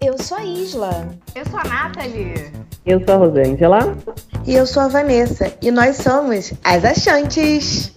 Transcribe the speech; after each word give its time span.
Eu 0.00 0.16
sou 0.16 0.38
a 0.38 0.44
Isla. 0.44 1.08
Eu 1.34 1.44
sou 1.46 1.58
a 1.58 1.64
Nathalie. 1.64 2.52
Eu 2.86 3.04
sou 3.04 3.14
a 3.16 3.18
Rosângela. 3.18 3.98
E 4.46 4.54
eu 4.54 4.64
sou 4.64 4.84
a 4.84 4.88
Vanessa. 4.88 5.52
E 5.60 5.72
nós 5.72 5.96
somos 5.96 6.52
as 6.62 6.84
Achantes. 6.84 7.92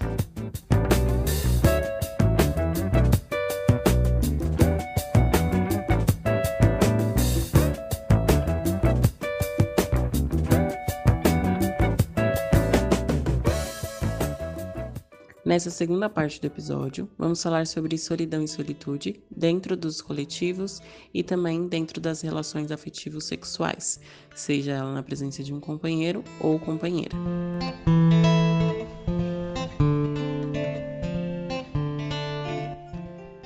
Nessa 15.52 15.70
segunda 15.70 16.10
parte 16.10 16.40
do 16.40 16.48
episódio, 16.48 17.10
vamos 17.18 17.44
falar 17.44 17.68
sobre 17.68 17.98
solidão 17.98 18.42
e 18.42 18.48
solitude 18.48 19.22
dentro 19.30 19.76
dos 19.76 20.02
coletivos 20.02 20.82
e 21.14 21.24
também 21.24 21.68
dentro 21.68 22.00
das 22.00 22.22
relações 22.22 22.72
afetivos 22.72 23.26
sexuais, 23.26 24.00
seja 24.34 24.72
ela 24.72 24.94
na 24.94 25.04
presença 25.04 25.44
de 25.44 25.54
um 25.54 25.60
companheiro 25.60 26.24
ou 26.40 26.58
companheira. 26.58 27.18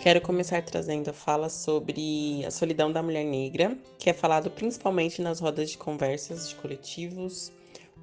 Quero 0.03 0.22
começar 0.22 0.62
trazendo 0.62 1.09
a 1.09 1.14
fala 1.14 1.50
sobre 1.50 2.45
a 2.45 2.52
solidão 2.52 2.92
da 2.92 3.02
mulher 3.02 3.26
negra, 3.26 3.76
que 3.98 4.12
é 4.12 4.14
falado 4.14 4.52
principalmente 4.52 5.23
nas 5.23 5.40
rodas 5.40 5.72
de 5.72 5.78
conversas 5.80 6.50
de 6.50 6.53
coletivos, 6.53 7.52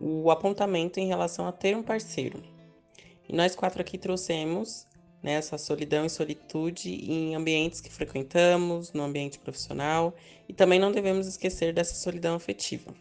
o 0.01 0.29
apontamento 0.29 0.99
em 0.99 1.07
relação 1.07 1.47
a 1.47 1.53
ter 1.53 1.77
um 1.77 1.85
parceiro. 1.85 2.43
Nós 3.33 3.57
quatro 3.57 3.81
aqui 3.81 3.97
trouxemos 3.97 4.87
né, 5.23 5.33
essa 5.33 5.57
solidão 5.57 6.05
e 6.05 6.11
solitude 6.11 6.91
em 7.11 7.35
ambientes 7.35 7.81
que 7.81 7.91
frequentamos, 7.91 8.93
no 8.93 9.03
ambiente 9.03 9.39
profissional, 9.39 10.15
e 10.47 10.53
também 10.53 10.79
não 10.79 10.93
devemos 10.93 11.27
esquecer 11.27 11.73
dessa 11.73 11.95
solidão 11.95 12.35
afetiva. 12.35 12.93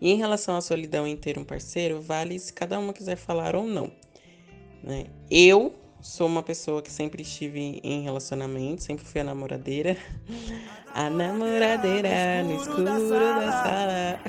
E 0.00 0.12
em 0.12 0.16
relação 0.16 0.56
à 0.56 0.60
solidão 0.60 1.08
em 1.08 1.16
ter 1.16 1.38
um 1.38 1.44
parceiro, 1.44 2.00
vale 2.00 2.38
se 2.38 2.52
cada 2.52 2.78
uma 2.78 2.92
quiser 2.92 3.16
falar 3.16 3.56
ou 3.56 3.64
não. 3.64 3.90
Né? 4.80 5.06
Eu 5.28 5.74
sou 6.00 6.28
uma 6.28 6.42
pessoa 6.42 6.80
que 6.80 6.90
sempre 6.90 7.22
estive 7.22 7.80
em 7.82 8.02
relacionamento, 8.02 8.84
sempre 8.84 9.04
fui 9.04 9.20
a 9.20 9.24
namoradeira. 9.24 9.96
A 10.94 11.10
namoradeira 11.10 12.44
no 12.44 12.56
escuro 12.56 12.84
da 12.84 13.52
sala. 13.52 14.20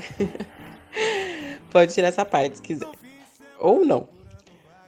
Pode 1.70 1.94
tirar 1.94 2.08
essa 2.08 2.24
parte 2.24 2.56
se 2.56 2.62
quiser. 2.62 2.88
Ou 3.58 3.84
não. 3.84 4.21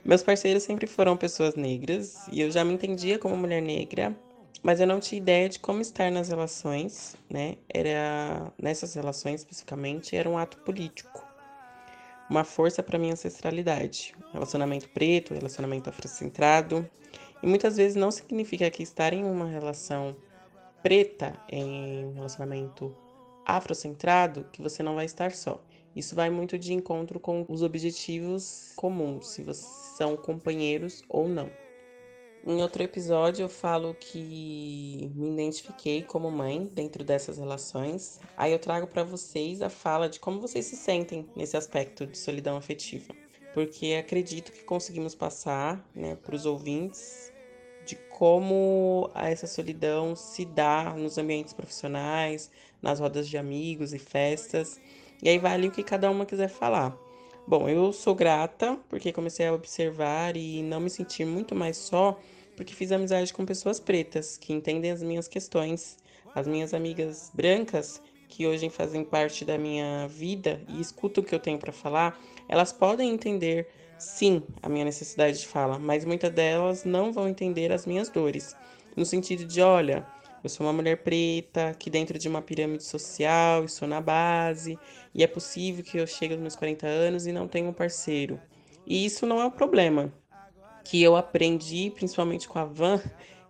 Meus 0.04 0.22
parceiros 0.22 0.62
sempre 0.62 0.86
foram 0.86 1.16
pessoas 1.16 1.54
negras 1.54 2.28
e 2.30 2.42
eu 2.42 2.50
já 2.50 2.62
me 2.62 2.74
entendia 2.74 3.18
como 3.18 3.34
mulher 3.38 3.62
negra, 3.62 4.14
mas 4.62 4.78
eu 4.78 4.86
não 4.86 5.00
tinha 5.00 5.18
ideia 5.18 5.48
de 5.48 5.58
como 5.58 5.80
estar 5.80 6.10
nas 6.10 6.28
relações, 6.28 7.16
né? 7.30 7.56
Era 7.72 8.52
nessas 8.60 8.92
relações 8.92 9.40
especificamente 9.40 10.14
era 10.14 10.28
um 10.28 10.36
ato 10.36 10.58
político, 10.58 11.26
uma 12.28 12.44
força 12.44 12.82
para 12.82 12.98
minha 12.98 13.14
ancestralidade, 13.14 14.14
relacionamento 14.30 14.90
preto, 14.90 15.32
relacionamento 15.32 15.88
afrocentrado, 15.88 16.86
e 17.42 17.46
muitas 17.46 17.78
vezes 17.78 17.96
não 17.96 18.10
significa 18.10 18.70
que 18.70 18.82
estar 18.82 19.14
em 19.14 19.24
uma 19.24 19.46
relação 19.46 20.14
preta, 20.82 21.34
em 21.48 22.04
um 22.04 22.12
relacionamento 22.12 22.94
afrocentrado, 23.46 24.44
que 24.52 24.60
você 24.60 24.82
não 24.82 24.96
vai 24.96 25.06
estar 25.06 25.32
só. 25.32 25.58
Isso 25.94 26.14
vai 26.14 26.28
muito 26.28 26.58
de 26.58 26.72
encontro 26.72 27.20
com 27.20 27.46
os 27.48 27.62
objetivos 27.62 28.72
comuns, 28.74 29.28
se 29.28 29.42
vocês 29.42 29.70
são 29.96 30.16
companheiros 30.16 31.02
ou 31.08 31.28
não. 31.28 31.48
Em 32.46 32.60
outro 32.60 32.82
episódio 32.82 33.44
eu 33.44 33.48
falo 33.48 33.94
que 33.94 35.10
me 35.14 35.32
identifiquei 35.32 36.02
como 36.02 36.30
mãe 36.30 36.68
dentro 36.72 37.02
dessas 37.02 37.38
relações. 37.38 38.20
Aí 38.36 38.52
eu 38.52 38.58
trago 38.58 38.86
para 38.86 39.02
vocês 39.02 39.62
a 39.62 39.70
fala 39.70 40.08
de 40.08 40.20
como 40.20 40.40
vocês 40.40 40.66
se 40.66 40.76
sentem 40.76 41.26
nesse 41.34 41.56
aspecto 41.56 42.06
de 42.06 42.18
solidão 42.18 42.56
afetiva, 42.56 43.14
porque 43.54 43.96
acredito 43.98 44.52
que 44.52 44.62
conseguimos 44.64 45.14
passar, 45.14 45.88
né, 45.94 46.16
para 46.16 46.34
os 46.34 46.44
ouvintes 46.44 47.32
de 47.86 47.96
como 47.96 49.10
essa 49.14 49.46
solidão 49.46 50.16
se 50.16 50.44
dá 50.44 50.92
nos 50.94 51.16
ambientes 51.18 51.54
profissionais, 51.54 52.50
nas 52.82 52.98
rodas 52.98 53.28
de 53.28 53.38
amigos 53.38 53.94
e 53.94 53.98
festas 53.98 54.80
e 55.24 55.28
aí 55.30 55.38
vale 55.38 55.68
o 55.68 55.70
que 55.70 55.82
cada 55.82 56.10
uma 56.10 56.26
quiser 56.26 56.48
falar. 56.48 56.94
Bom, 57.46 57.68
eu 57.68 57.92
sou 57.92 58.14
grata 58.14 58.78
porque 58.88 59.12
comecei 59.12 59.46
a 59.46 59.52
observar 59.54 60.36
e 60.36 60.62
não 60.62 60.80
me 60.80 60.90
sentir 60.90 61.24
muito 61.24 61.54
mais 61.54 61.78
só, 61.78 62.18
porque 62.56 62.74
fiz 62.74 62.92
amizade 62.92 63.32
com 63.32 63.44
pessoas 63.44 63.80
pretas 63.80 64.36
que 64.36 64.52
entendem 64.52 64.90
as 64.90 65.02
minhas 65.02 65.26
questões. 65.26 65.96
As 66.34 66.46
minhas 66.48 66.74
amigas 66.74 67.30
brancas, 67.32 68.02
que 68.28 68.46
hoje 68.46 68.68
fazem 68.68 69.04
parte 69.04 69.44
da 69.44 69.56
minha 69.56 70.08
vida 70.08 70.60
e 70.68 70.80
escutam 70.80 71.22
o 71.22 71.26
que 71.26 71.34
eu 71.34 71.38
tenho 71.38 71.58
para 71.58 71.72
falar, 71.72 72.18
elas 72.48 72.72
podem 72.72 73.10
entender 73.10 73.68
sim 73.96 74.42
a 74.60 74.68
minha 74.68 74.84
necessidade 74.84 75.38
de 75.38 75.46
fala, 75.46 75.78
mas 75.78 76.04
muitas 76.04 76.32
delas 76.32 76.84
não 76.84 77.12
vão 77.12 77.28
entender 77.28 77.72
as 77.72 77.86
minhas 77.86 78.08
dores. 78.08 78.56
No 78.96 79.06
sentido 79.06 79.44
de, 79.44 79.62
olha, 79.62 80.04
eu 80.44 80.50
sou 80.50 80.66
uma 80.66 80.72
mulher 80.74 80.98
preta, 80.98 81.74
que 81.78 81.88
dentro 81.88 82.18
de 82.18 82.28
uma 82.28 82.42
pirâmide 82.42 82.84
social, 82.84 83.64
estou 83.64 83.88
na 83.88 83.98
base, 83.98 84.78
e 85.14 85.24
é 85.24 85.26
possível 85.26 85.82
que 85.82 85.96
eu 85.96 86.06
chegue 86.06 86.34
aos 86.34 86.40
meus 86.42 86.54
40 86.54 86.86
anos 86.86 87.26
e 87.26 87.32
não 87.32 87.48
tenha 87.48 87.66
um 87.66 87.72
parceiro. 87.72 88.38
E 88.86 89.06
isso 89.06 89.24
não 89.24 89.40
é 89.40 89.46
um 89.46 89.50
problema, 89.50 90.12
que 90.84 91.02
eu 91.02 91.16
aprendi 91.16 91.90
principalmente 91.90 92.46
com 92.46 92.58
a 92.58 92.66
Van, 92.66 93.00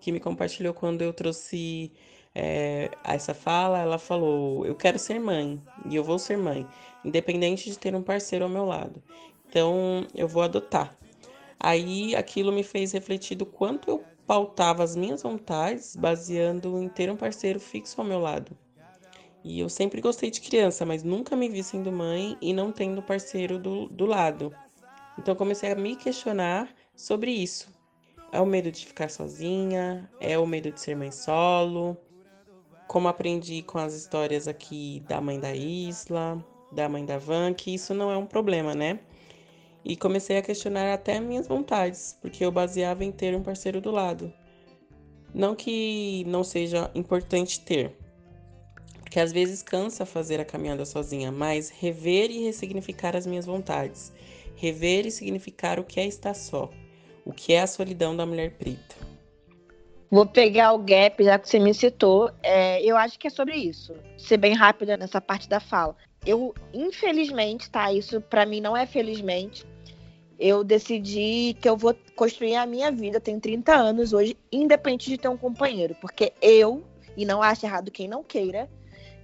que 0.00 0.12
me 0.12 0.20
compartilhou 0.20 0.72
quando 0.72 1.02
eu 1.02 1.12
trouxe 1.12 1.90
é, 2.32 2.90
essa 3.02 3.34
fala. 3.34 3.80
Ela 3.80 3.98
falou: 3.98 4.64
Eu 4.64 4.76
quero 4.76 4.98
ser 4.98 5.18
mãe, 5.18 5.60
e 5.90 5.96
eu 5.96 6.04
vou 6.04 6.18
ser 6.18 6.38
mãe, 6.38 6.64
independente 7.04 7.68
de 7.68 7.76
ter 7.76 7.92
um 7.96 8.02
parceiro 8.02 8.44
ao 8.44 8.50
meu 8.50 8.64
lado. 8.64 9.02
Então 9.48 10.06
eu 10.14 10.28
vou 10.28 10.42
adotar. 10.42 10.96
Aí 11.58 12.14
aquilo 12.14 12.52
me 12.52 12.62
fez 12.62 12.92
refletir 12.92 13.34
do 13.34 13.46
quanto 13.46 13.90
eu 13.90 14.04
pautava 14.26 14.82
as 14.82 14.96
minhas 14.96 15.22
vontades 15.22 15.96
baseando 15.96 16.82
em 16.82 16.88
ter 16.88 17.10
um 17.10 17.16
parceiro 17.16 17.60
fixo 17.60 18.00
ao 18.00 18.06
meu 18.06 18.18
lado. 18.18 18.56
E 19.42 19.60
eu 19.60 19.68
sempre 19.68 20.00
gostei 20.00 20.30
de 20.30 20.40
criança, 20.40 20.86
mas 20.86 21.02
nunca 21.02 21.36
me 21.36 21.48
vi 21.48 21.62
sendo 21.62 21.92
mãe 21.92 22.36
e 22.40 22.52
não 22.52 22.72
tendo 22.72 23.02
parceiro 23.02 23.58
do, 23.58 23.88
do 23.88 24.06
lado. 24.06 24.54
Então 25.18 25.34
comecei 25.34 25.70
a 25.70 25.74
me 25.74 25.94
questionar 25.94 26.74
sobre 26.96 27.30
isso. 27.30 27.68
É 28.32 28.40
o 28.40 28.46
medo 28.46 28.72
de 28.72 28.86
ficar 28.86 29.10
sozinha? 29.10 30.10
É 30.18 30.38
o 30.38 30.46
medo 30.46 30.72
de 30.72 30.80
ser 30.80 30.96
mãe 30.96 31.10
solo? 31.10 31.96
Como 32.88 33.06
aprendi 33.06 33.62
com 33.62 33.78
as 33.78 33.94
histórias 33.94 34.48
aqui 34.48 35.04
da 35.06 35.20
mãe 35.20 35.38
da 35.38 35.54
Isla, 35.54 36.44
da 36.72 36.88
mãe 36.88 37.04
da 37.04 37.18
Van, 37.18 37.52
que 37.52 37.74
isso 37.74 37.94
não 37.94 38.10
é 38.10 38.16
um 38.16 38.26
problema, 38.26 38.74
né? 38.74 38.98
E 39.84 39.96
comecei 39.96 40.38
a 40.38 40.42
questionar 40.42 40.92
até 40.92 41.20
minhas 41.20 41.46
vontades, 41.46 42.16
porque 42.20 42.44
eu 42.44 42.50
baseava 42.50 43.04
em 43.04 43.12
ter 43.12 43.36
um 43.36 43.42
parceiro 43.42 43.80
do 43.80 43.90
lado. 43.90 44.32
Não 45.34 45.54
que 45.54 46.24
não 46.26 46.42
seja 46.42 46.90
importante 46.94 47.60
ter, 47.60 47.96
porque 49.00 49.20
às 49.20 49.32
vezes 49.32 49.62
cansa 49.62 50.06
fazer 50.06 50.40
a 50.40 50.44
caminhada 50.44 50.84
sozinha, 50.86 51.30
mas 51.30 51.70
rever 51.70 52.30
e 52.30 52.44
ressignificar 52.44 53.14
as 53.14 53.26
minhas 53.26 53.44
vontades, 53.44 54.12
rever 54.56 55.06
e 55.06 55.10
significar 55.10 55.78
o 55.78 55.84
que 55.84 56.00
é 56.00 56.06
estar 56.06 56.34
só, 56.34 56.70
o 57.24 57.32
que 57.32 57.52
é 57.52 57.60
a 57.60 57.66
solidão 57.66 58.16
da 58.16 58.24
mulher 58.24 58.52
preta. 58.52 58.96
Vou 60.10 60.24
pegar 60.24 60.72
o 60.72 60.78
gap, 60.78 61.22
já 61.24 61.38
que 61.38 61.48
você 61.48 61.58
me 61.58 61.74
citou. 61.74 62.30
É, 62.40 62.80
eu 62.82 62.96
acho 62.96 63.18
que 63.18 63.26
é 63.26 63.30
sobre 63.30 63.56
isso. 63.56 63.92
Ser 64.16 64.36
bem 64.36 64.54
rápida 64.54 64.96
nessa 64.96 65.20
parte 65.20 65.48
da 65.48 65.58
fala. 65.58 65.96
Eu, 66.24 66.54
infelizmente, 66.72 67.68
tá? 67.68 67.92
Isso 67.92 68.20
para 68.20 68.46
mim 68.46 68.60
não 68.60 68.76
é 68.76 68.86
felizmente 68.86 69.66
eu 70.38 70.64
decidi 70.64 71.56
que 71.60 71.68
eu 71.68 71.76
vou 71.76 71.94
construir 72.16 72.56
a 72.56 72.66
minha 72.66 72.90
vida, 72.90 73.20
tenho 73.20 73.40
30 73.40 73.74
anos 73.74 74.12
hoje, 74.12 74.36
independente 74.50 75.10
de 75.10 75.18
ter 75.18 75.28
um 75.28 75.36
companheiro, 75.36 75.96
porque 76.00 76.32
eu, 76.40 76.84
e 77.16 77.24
não 77.24 77.42
acho 77.42 77.64
errado 77.66 77.90
quem 77.90 78.08
não 78.08 78.22
queira, 78.22 78.68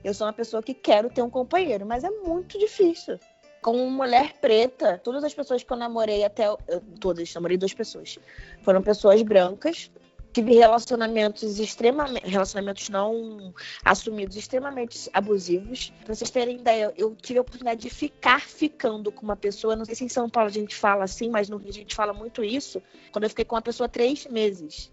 eu 0.02 0.14
sou 0.14 0.26
uma 0.26 0.32
pessoa 0.32 0.62
que 0.62 0.74
quero 0.74 1.10
ter 1.10 1.22
um 1.22 1.30
companheiro, 1.30 1.84
mas 1.84 2.04
é 2.04 2.10
muito 2.10 2.58
difícil. 2.58 3.18
Como 3.60 3.90
mulher 3.90 4.32
preta, 4.40 4.98
todas 5.04 5.22
as 5.22 5.34
pessoas 5.34 5.62
que 5.62 5.70
eu 5.70 5.76
namorei 5.76 6.24
até. 6.24 6.46
Eu, 6.46 6.58
todas, 6.98 7.32
namorei 7.34 7.58
duas 7.58 7.74
pessoas. 7.74 8.18
Foram 8.62 8.80
pessoas 8.80 9.20
brancas, 9.20 9.90
tive 10.32 10.54
relacionamentos 10.54 11.58
extremamente 11.58 12.26
relacionamentos 12.26 12.88
não 12.88 13.52
assumidos 13.84 14.36
extremamente 14.36 15.10
abusivos. 15.12 15.92
Para 16.04 16.14
vocês 16.14 16.30
terem 16.30 16.56
ideia 16.56 16.92
eu 16.96 17.14
tive 17.16 17.38
a 17.38 17.42
oportunidade 17.42 17.80
de 17.80 17.90
ficar 17.90 18.40
ficando 18.40 19.10
com 19.10 19.22
uma 19.22 19.36
pessoa. 19.36 19.76
Não 19.76 19.84
sei 19.84 19.94
se 19.94 20.04
em 20.04 20.08
São 20.08 20.28
Paulo 20.28 20.48
a 20.48 20.52
gente 20.52 20.74
fala 20.74 21.04
assim 21.04 21.28
mas 21.28 21.48
no 21.48 21.56
Rio 21.56 21.70
a 21.70 21.72
gente 21.72 21.94
fala 21.94 22.12
muito 22.12 22.44
isso 22.44 22.82
quando 23.12 23.24
eu 23.24 23.30
fiquei 23.30 23.44
com 23.44 23.56
uma 23.56 23.62
pessoa 23.62 23.88
três 23.88 24.26
meses. 24.26 24.92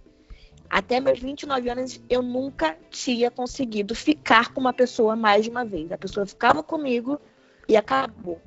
Até 0.69 0.99
meus 0.99 1.19
29 1.19 1.69
anos 1.69 2.01
eu 2.09 2.21
nunca 2.21 2.77
tinha 2.89 3.31
conseguido 3.31 3.95
ficar 3.95 4.53
com 4.53 4.59
uma 4.59 4.73
pessoa 4.73 5.15
mais 5.15 5.43
de 5.43 5.49
uma 5.49 5.63
vez. 5.63 5.91
A 5.91 5.97
pessoa 5.97 6.25
ficava 6.25 6.61
comigo 6.61 7.19
e 7.67 7.77
acabou 7.77 8.41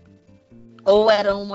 ou 0.85 1.11
era 1.11 1.37
um 1.37 1.49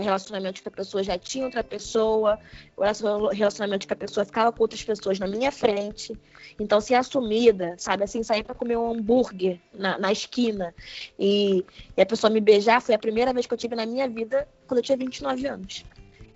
relacionamento 0.00 0.62
que 0.62 0.68
a 0.68 0.72
pessoa 0.72 1.02
já 1.02 1.18
tinha 1.18 1.44
outra 1.44 1.62
pessoa, 1.62 2.38
ou 2.76 2.84
era 2.84 2.96
um 3.16 3.28
relacionamento 3.28 3.86
que 3.86 3.92
a 3.92 3.96
pessoa 3.96 4.24
ficava 4.24 4.52
com 4.52 4.62
outras 4.62 4.82
pessoas 4.82 5.18
na 5.18 5.26
minha 5.26 5.52
frente. 5.52 6.18
Então, 6.58 6.80
ser 6.80 6.94
assumida, 6.94 7.74
sabe, 7.78 8.04
assim, 8.04 8.22
sair 8.22 8.42
para 8.42 8.54
comer 8.54 8.76
um 8.76 8.92
hambúrguer 8.92 9.60
na, 9.72 9.98
na 9.98 10.12
esquina 10.12 10.74
e, 11.18 11.64
e, 11.96 12.02
a 12.02 12.06
pessoa 12.06 12.30
me 12.30 12.40
beijar 12.40 12.80
foi 12.80 12.94
a 12.94 12.98
primeira 12.98 13.32
vez 13.32 13.46
que 13.46 13.54
eu 13.54 13.58
tive 13.58 13.74
na 13.74 13.86
minha 13.86 14.08
vida 14.08 14.46
quando 14.66 14.78
eu 14.78 14.82
tinha 14.82 14.96
29 14.96 15.46
anos. 15.46 15.84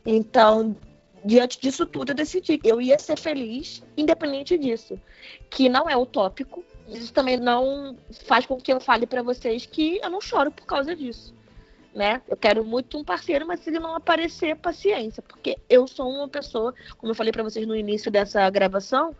Então, 0.05 0.76
diante 1.25 1.61
disso 1.61 1.87
tudo, 1.87 2.11
eu 2.11 2.17
decidi 2.17 2.58
que 2.58 2.69
eu 2.69 2.81
ia 2.81 2.99
ser 2.99 3.19
feliz, 3.19 3.82
independente 3.96 4.56
disso. 4.56 4.99
Que 5.50 5.69
não 5.69 5.88
é 5.88 5.96
utópico, 5.96 6.64
isso 6.88 7.12
também 7.12 7.37
não 7.37 7.96
faz 8.26 8.46
com 8.46 8.56
que 8.56 8.73
eu 8.73 8.81
fale 8.81 9.06
para 9.06 9.23
vocês 9.23 9.67
que 9.67 10.00
eu 10.02 10.11
não 10.11 10.20
choro 10.20 10.50
por 10.50 10.67
causa 10.67 10.96
disso 10.96 11.38
né? 11.94 12.23
Eu 12.29 12.37
quero 12.37 12.64
muito 12.64 12.99
um 12.99 13.05
parceiro, 13.05 13.46
mas 13.46 13.61
se 13.61 13.70
ele 13.70 13.79
não 13.79 13.94
aparecer, 13.94 14.56
paciência, 14.56 15.23
porque 15.23 15.56
eu 15.69 15.87
sou 15.87 16.08
uma 16.08 16.29
pessoa, 16.29 16.75
como 16.96 17.11
eu 17.11 17.14
falei 17.14 17.32
para 17.32 17.43
vocês 17.43 17.67
no 17.67 17.75
início 17.75 18.11
dessa 18.11 18.49
gravação, 18.50 19.14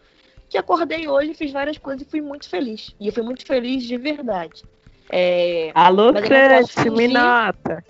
que 0.49 0.57
acordei 0.57 1.09
hoje, 1.09 1.35
fiz 1.35 1.53
várias 1.53 1.79
coisas 1.79 2.07
e 2.07 2.11
fui 2.11 2.21
muito 2.21 2.49
feliz. 2.49 2.95
E 2.99 3.09
eu 3.09 3.13
fui 3.13 3.23
muito 3.23 3.45
feliz 3.45 3.85
de 3.85 3.97
verdade. 3.97 4.63
É... 5.11 5.71
Alô, 5.75 6.13
crush, 6.13 6.91
me 6.91 7.09
nota. 7.09 7.85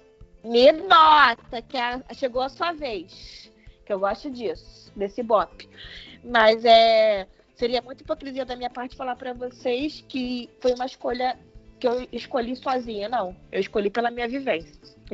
Me 0.44 0.72
nota, 0.72 1.62
que 1.62 1.76
a... 1.76 2.02
chegou 2.14 2.42
a 2.42 2.48
sua 2.48 2.72
vez. 2.72 3.52
Que 3.84 3.92
eu 3.92 4.00
gosto 4.00 4.30
disso, 4.30 4.92
desse 4.96 5.22
bop. 5.22 5.68
Mas 6.24 6.64
é 6.64 7.26
seria 7.58 7.82
muito 7.82 8.02
hipocrisia 8.02 8.44
da 8.44 8.54
minha 8.54 8.70
parte 8.70 8.96
falar 8.96 9.16
para 9.16 9.32
vocês 9.32 10.04
que 10.08 10.48
foi 10.60 10.72
uma 10.74 10.86
escolha 10.86 11.36
que 11.78 11.86
eu 11.86 12.06
escolhi 12.12 12.54
sozinha, 12.56 13.08
não. 13.08 13.34
Eu 13.50 13.60
escolhi 13.60 13.88
pela 13.88 14.10
minha 14.10 14.28
vivência. 14.28 14.72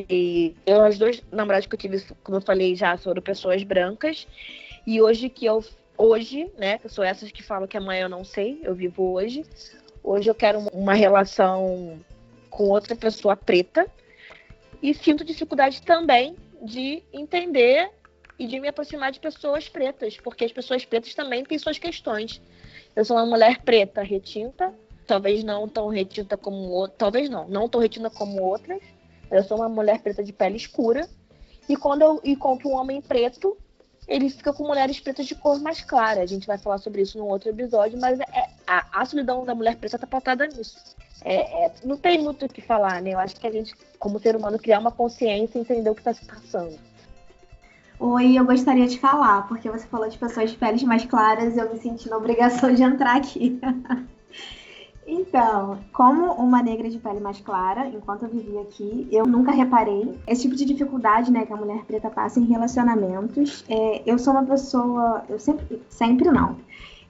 E 0.09 0.55
eu, 0.67 0.83
as 0.83 0.99
duas 0.99 1.23
namoradas 1.31 1.67
que 1.67 1.75
eu 1.75 1.79
tive, 1.79 2.03
como 2.23 2.39
eu 2.39 2.43
falei 2.43 2.75
já, 2.75 2.97
foram 2.97 3.23
pessoas 3.23 3.63
brancas. 3.63 4.27
E 4.87 5.01
hoje 5.01 5.29
que 5.29 5.47
eu. 5.47 5.65
Hoje, 5.97 6.51
né? 6.59 6.81
Eu 6.83 6.91
sou 6.91 7.05
essas 7.05 7.31
que 7.31 7.43
falam 7.43 7.69
que 7.69 7.77
amanhã 7.77 8.03
eu 8.03 8.09
não 8.09 8.25
sei, 8.25 8.59
eu 8.65 8.75
vivo 8.75 9.13
hoje. 9.13 9.45
Hoje 10.03 10.29
eu 10.29 10.35
quero 10.35 10.59
uma 10.73 10.95
relação 10.95 12.01
com 12.51 12.69
outra 12.69 12.97
pessoa 12.97 13.37
preta. 13.37 13.87
E 14.83 14.93
sinto 14.93 15.25
dificuldade 15.25 15.81
também 15.83 16.35
de 16.61 17.03
entender 17.13 17.91
e 18.39 18.47
de 18.47 18.59
me 18.59 18.69
aproximar 18.69 19.13
de 19.13 19.21
pessoas 19.21 19.69
pretas, 19.69 20.17
porque 20.17 20.45
as 20.45 20.53
pessoas 20.53 20.85
pretas 20.85 21.15
também 21.15 21.45
têm 21.45 21.59
suas 21.59 21.79
questões. 21.79 22.43
Eu 22.97 23.05
sou 23.05 23.17
uma 23.17 23.27
mulher 23.27 23.63
preta, 23.63 24.03
retinta, 24.03 24.75
talvez 25.07 25.45
não 25.45 25.69
tão 25.69 25.89
retinta 25.89 26.37
como 26.37 26.71
outras, 26.71 26.99
talvez 26.99 27.29
não, 27.29 27.49
não 27.49 27.69
tão 27.69 27.81
retinta 27.81 28.11
como 28.11 28.43
outras. 28.43 28.81
Eu 29.31 29.43
sou 29.45 29.59
uma 29.59 29.69
mulher 29.69 30.01
preta 30.01 30.23
de 30.23 30.33
pele 30.33 30.57
escura 30.57 31.09
e 31.69 31.77
quando 31.77 32.03
eu 32.03 32.21
encontro 32.25 32.69
um 32.69 32.75
homem 32.75 33.01
preto, 33.01 33.57
ele 34.07 34.29
fica 34.29 34.53
com 34.53 34.65
mulheres 34.65 35.01
pretas 35.01 35.27
de 35.27 35.35
cor 35.35 35.59
mais 35.61 35.81
clara. 35.81 36.23
A 36.23 36.27
gente 36.27 36.47
vai 36.47 36.59
falar 36.59 36.79
sobre 36.79 37.03
isso 37.03 37.19
num 37.19 37.27
outro 37.27 37.49
episódio, 37.49 37.99
mas 37.99 38.21
é, 38.21 38.49
a, 38.67 39.01
a 39.01 39.05
solidão 39.05 39.45
da 39.45 39.55
mulher 39.55 39.77
preta 39.77 39.97
está 39.97 40.07
pautada 40.07 40.47
nisso. 40.47 40.77
É, 41.25 41.67
é, 41.67 41.73
não 41.85 41.97
tem 41.97 42.23
muito 42.23 42.45
o 42.45 42.49
que 42.49 42.61
falar, 42.61 43.01
né? 43.01 43.15
Eu 43.15 43.19
acho 43.19 43.37
que 43.37 43.47
a 43.47 43.51
gente, 43.51 43.75
como 43.99 44.19
ser 44.19 44.37
humano, 44.37 44.59
criar 44.59 44.79
uma 44.79 44.93
consciência 44.93 45.59
e 45.59 45.63
entender 45.63 45.89
o 45.89 45.95
que 45.95 46.03
está 46.03 46.13
se 46.13 46.25
passando. 46.27 46.79
Oi, 47.99 48.39
eu 48.39 48.45
gostaria 48.45 48.87
de 48.87 48.99
falar, 48.99 49.49
porque 49.49 49.71
você 49.71 49.87
falou 49.87 50.09
de 50.09 50.19
pessoas 50.19 50.51
de 50.51 50.57
peles 50.57 50.83
mais 50.83 51.05
claras, 51.07 51.57
eu 51.57 51.73
me 51.73 51.81
senti 51.81 52.11
na 52.11 52.17
obrigação 52.17 52.75
de 52.75 52.83
entrar 52.83 53.17
aqui. 53.17 53.59
Então, 55.07 55.79
como 55.93 56.33
uma 56.33 56.63
negra 56.63 56.89
de 56.89 56.99
pele 56.99 57.21
mais 57.21 57.39
clara, 57.41 57.89
enquanto 57.89 58.23
eu 58.23 58.29
vivia 58.29 58.63
aqui, 58.63 59.07
eu 59.11 59.27
nunca 59.27 59.53
reparei 59.53 60.19
esse 60.27 60.43
tipo 60.43 60.57
de 60.57 60.65
dificuldade, 60.65 61.31
né, 61.31 61.45
que 61.45 61.53
a 61.53 61.57
mulher 61.57 61.85
preta 61.85 62.09
passa 62.09 62.41
em 62.41 62.45
relacionamentos. 62.45 63.65
É, 63.69 64.03
eu 64.07 64.19
sou 64.19 64.33
uma 64.33 64.45
pessoa, 64.45 65.23
eu 65.29 65.39
sempre, 65.39 65.83
sempre 65.89 66.31
não. 66.31 66.57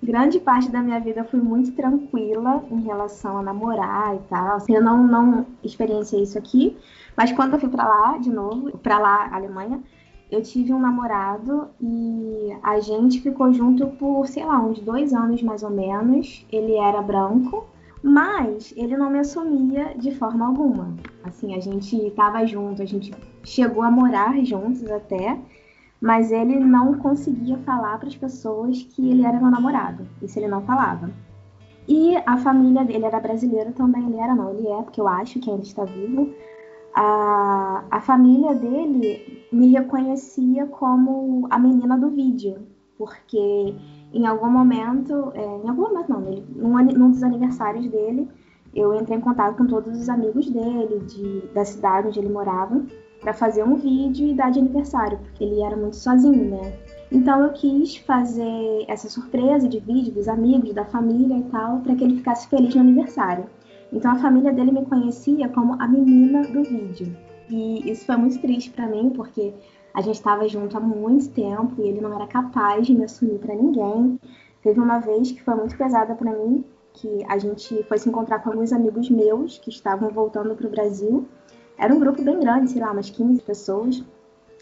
Grande 0.02 0.40
parte 0.40 0.70
da 0.70 0.82
minha 0.82 1.00
vida 1.00 1.24
fui 1.24 1.40
muito 1.40 1.72
tranquila 1.72 2.64
em 2.70 2.80
relação 2.82 3.38
a 3.38 3.42
namorar 3.42 4.14
e 4.16 4.18
tal. 4.28 4.58
Eu 4.68 4.82
não, 4.82 5.06
não 5.06 5.46
experienciei 5.62 6.24
isso 6.24 6.36
aqui, 6.36 6.76
mas 7.16 7.32
quando 7.32 7.54
eu 7.54 7.60
fui 7.60 7.68
para 7.68 7.88
lá, 7.88 8.18
de 8.18 8.28
novo, 8.28 8.76
para 8.78 8.98
lá, 8.98 9.28
Alemanha, 9.32 9.80
eu 10.30 10.42
tive 10.42 10.72
um 10.72 10.80
namorado 10.80 11.68
e 11.80 12.54
a 12.62 12.80
gente 12.80 13.20
ficou 13.20 13.52
junto 13.52 13.86
por, 13.86 14.26
sei 14.26 14.44
lá, 14.44 14.60
uns 14.60 14.80
dois 14.80 15.14
anos 15.14 15.40
mais 15.42 15.62
ou 15.62 15.70
menos. 15.70 16.44
Ele 16.50 16.74
era 16.74 17.00
branco 17.00 17.64
mas 18.04 18.74
ele 18.76 18.98
não 18.98 19.08
me 19.08 19.18
assumia 19.18 19.94
de 19.96 20.14
forma 20.14 20.46
alguma. 20.46 20.94
Assim, 21.24 21.54
a 21.54 21.58
gente 21.58 21.96
estava 21.96 22.44
junto, 22.44 22.82
a 22.82 22.84
gente 22.84 23.14
chegou 23.42 23.82
a 23.82 23.90
morar 23.90 24.36
juntos 24.44 24.90
até, 24.90 25.40
mas 26.02 26.30
ele 26.30 26.60
não 26.60 26.98
conseguia 26.98 27.56
falar 27.60 27.98
para 27.98 28.08
as 28.08 28.14
pessoas 28.14 28.82
que 28.82 29.10
ele 29.10 29.24
era 29.24 29.40
meu 29.40 29.50
namorado. 29.50 30.06
Isso 30.20 30.38
ele 30.38 30.48
não 30.48 30.60
falava. 30.60 31.10
E 31.88 32.14
a 32.26 32.36
família 32.36 32.84
dele 32.84 33.06
era 33.06 33.18
brasileira 33.18 33.72
também, 33.72 34.04
ele 34.04 34.20
era 34.20 34.34
não, 34.34 34.50
ele 34.50 34.68
é, 34.68 34.82
porque 34.82 35.00
eu 35.00 35.08
acho 35.08 35.40
que 35.40 35.50
ainda 35.50 35.62
está 35.62 35.84
vivo. 35.84 36.30
A, 36.94 37.84
a 37.90 38.02
família 38.02 38.54
dele 38.54 39.46
me 39.50 39.72
reconhecia 39.72 40.66
como 40.66 41.46
a 41.48 41.58
menina 41.58 41.96
do 41.96 42.10
vídeo, 42.10 42.66
porque 42.98 43.74
em 44.14 44.26
algum 44.26 44.48
momento, 44.48 45.32
é, 45.34 45.44
em 45.44 45.68
algum 45.68 45.82
momento 45.82 46.08
não, 46.08 46.22
ele, 46.26 46.44
num, 46.54 46.82
num, 46.84 47.10
dos 47.10 47.22
aniversários 47.22 47.86
dele, 47.88 48.28
eu 48.74 48.94
entrei 48.94 49.18
em 49.18 49.20
contato 49.20 49.56
com 49.56 49.66
todos 49.66 49.98
os 50.00 50.08
amigos 50.08 50.48
dele, 50.48 51.00
de, 51.00 51.40
da 51.52 51.64
cidade 51.64 52.08
onde 52.08 52.20
ele 52.20 52.28
morava, 52.28 52.80
para 53.20 53.32
fazer 53.32 53.64
um 53.64 53.76
vídeo 53.76 54.28
e 54.28 54.34
dar 54.34 54.50
de 54.50 54.60
aniversário, 54.60 55.18
porque 55.18 55.42
ele 55.42 55.60
era 55.62 55.76
muito 55.76 55.96
sozinho, 55.96 56.44
né? 56.50 56.74
Então 57.10 57.42
eu 57.42 57.52
quis 57.52 57.96
fazer 57.96 58.84
essa 58.86 59.08
surpresa 59.08 59.68
de 59.68 59.80
vídeo 59.80 60.12
dos 60.12 60.28
amigos, 60.28 60.72
da 60.74 60.84
família 60.84 61.38
e 61.38 61.42
tal, 61.44 61.80
para 61.80 61.94
que 61.94 62.04
ele 62.04 62.16
ficasse 62.16 62.48
feliz 62.48 62.74
no 62.74 62.82
aniversário. 62.82 63.46
Então 63.92 64.10
a 64.12 64.16
família 64.16 64.52
dele 64.52 64.72
me 64.72 64.84
conhecia 64.84 65.48
como 65.48 65.80
a 65.80 65.88
menina 65.88 66.42
do 66.42 66.62
vídeo. 66.62 67.16
E 67.48 67.90
isso 67.90 68.06
foi 68.06 68.16
muito 68.16 68.40
triste 68.40 68.70
para 68.70 68.86
mim, 68.86 69.10
porque 69.10 69.54
a 69.94 70.00
gente 70.00 70.16
estava 70.16 70.46
junto 70.48 70.76
há 70.76 70.80
muito 70.80 71.30
tempo 71.30 71.74
e 71.78 71.88
ele 71.88 72.00
não 72.00 72.12
era 72.12 72.26
capaz 72.26 72.84
de 72.84 72.92
me 72.92 73.04
assumir 73.04 73.38
para 73.38 73.54
ninguém. 73.54 74.18
Teve 74.60 74.80
uma 74.80 74.98
vez 74.98 75.30
que 75.30 75.40
foi 75.40 75.54
muito 75.54 75.76
pesada 75.78 76.16
para 76.16 76.32
mim, 76.32 76.64
que 76.92 77.24
a 77.28 77.38
gente 77.38 77.80
foi 77.84 77.98
se 77.98 78.08
encontrar 78.08 78.40
com 78.40 78.50
alguns 78.50 78.72
amigos 78.72 79.08
meus 79.08 79.58
que 79.58 79.70
estavam 79.70 80.10
voltando 80.10 80.56
para 80.56 80.66
o 80.66 80.70
Brasil. 80.70 81.28
Era 81.78 81.94
um 81.94 82.00
grupo 82.00 82.22
bem 82.22 82.40
grande, 82.40 82.70
sei 82.70 82.82
lá, 82.82 82.90
umas 82.90 83.08
15 83.08 83.40
pessoas. 83.42 84.04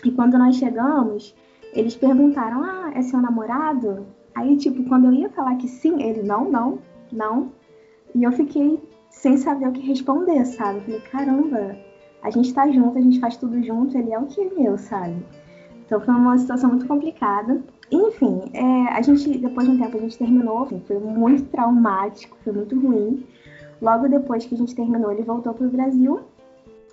E 0.04 0.10
quando 0.10 0.36
nós 0.36 0.56
chegamos, 0.56 1.34
eles 1.72 1.96
perguntaram: 1.96 2.62
Ah, 2.62 2.92
é 2.94 3.00
seu 3.00 3.20
namorado? 3.20 4.06
Aí, 4.34 4.56
tipo, 4.58 4.84
quando 4.84 5.06
eu 5.06 5.12
ia 5.14 5.30
falar 5.30 5.56
que 5.56 5.68
sim, 5.68 6.02
ele: 6.02 6.22
Não, 6.22 6.50
não, 6.50 6.78
não. 7.10 7.52
E 8.14 8.22
eu 8.22 8.32
fiquei 8.32 8.82
sem 9.08 9.38
saber 9.38 9.68
o 9.68 9.72
que 9.72 9.80
responder, 9.80 10.44
sabe? 10.44 10.78
Eu 10.78 10.82
falei: 10.82 11.00
Caramba, 11.00 11.76
a 12.22 12.30
gente 12.30 12.54
tá 12.54 12.70
junto, 12.70 12.98
a 12.98 13.00
gente 13.00 13.18
faz 13.18 13.36
tudo 13.36 13.62
junto, 13.62 13.96
ele 13.96 14.12
é 14.12 14.18
o 14.18 14.26
que 14.26 14.40
é 14.40 14.50
meu, 14.50 14.78
sabe? 14.78 15.16
Então 15.84 16.00
foi 16.00 16.14
uma 16.14 16.38
situação 16.38 16.70
muito 16.70 16.86
complicada. 16.86 17.60
Enfim, 17.90 18.42
é, 18.54 18.94
a 18.94 19.02
gente, 19.02 19.36
depois 19.38 19.68
de 19.68 19.74
um 19.74 19.78
tempo, 19.78 19.96
a 19.96 20.00
gente 20.00 20.16
terminou, 20.16 20.66
foi 20.86 20.98
muito 20.98 21.44
traumático, 21.50 22.36
foi 22.42 22.52
muito 22.52 22.78
ruim. 22.80 23.26
Logo 23.80 24.08
depois 24.08 24.46
que 24.46 24.54
a 24.54 24.58
gente 24.58 24.74
terminou, 24.74 25.10
ele 25.12 25.22
voltou 25.22 25.52
para 25.52 25.66
o 25.66 25.70
Brasil. 25.70 26.20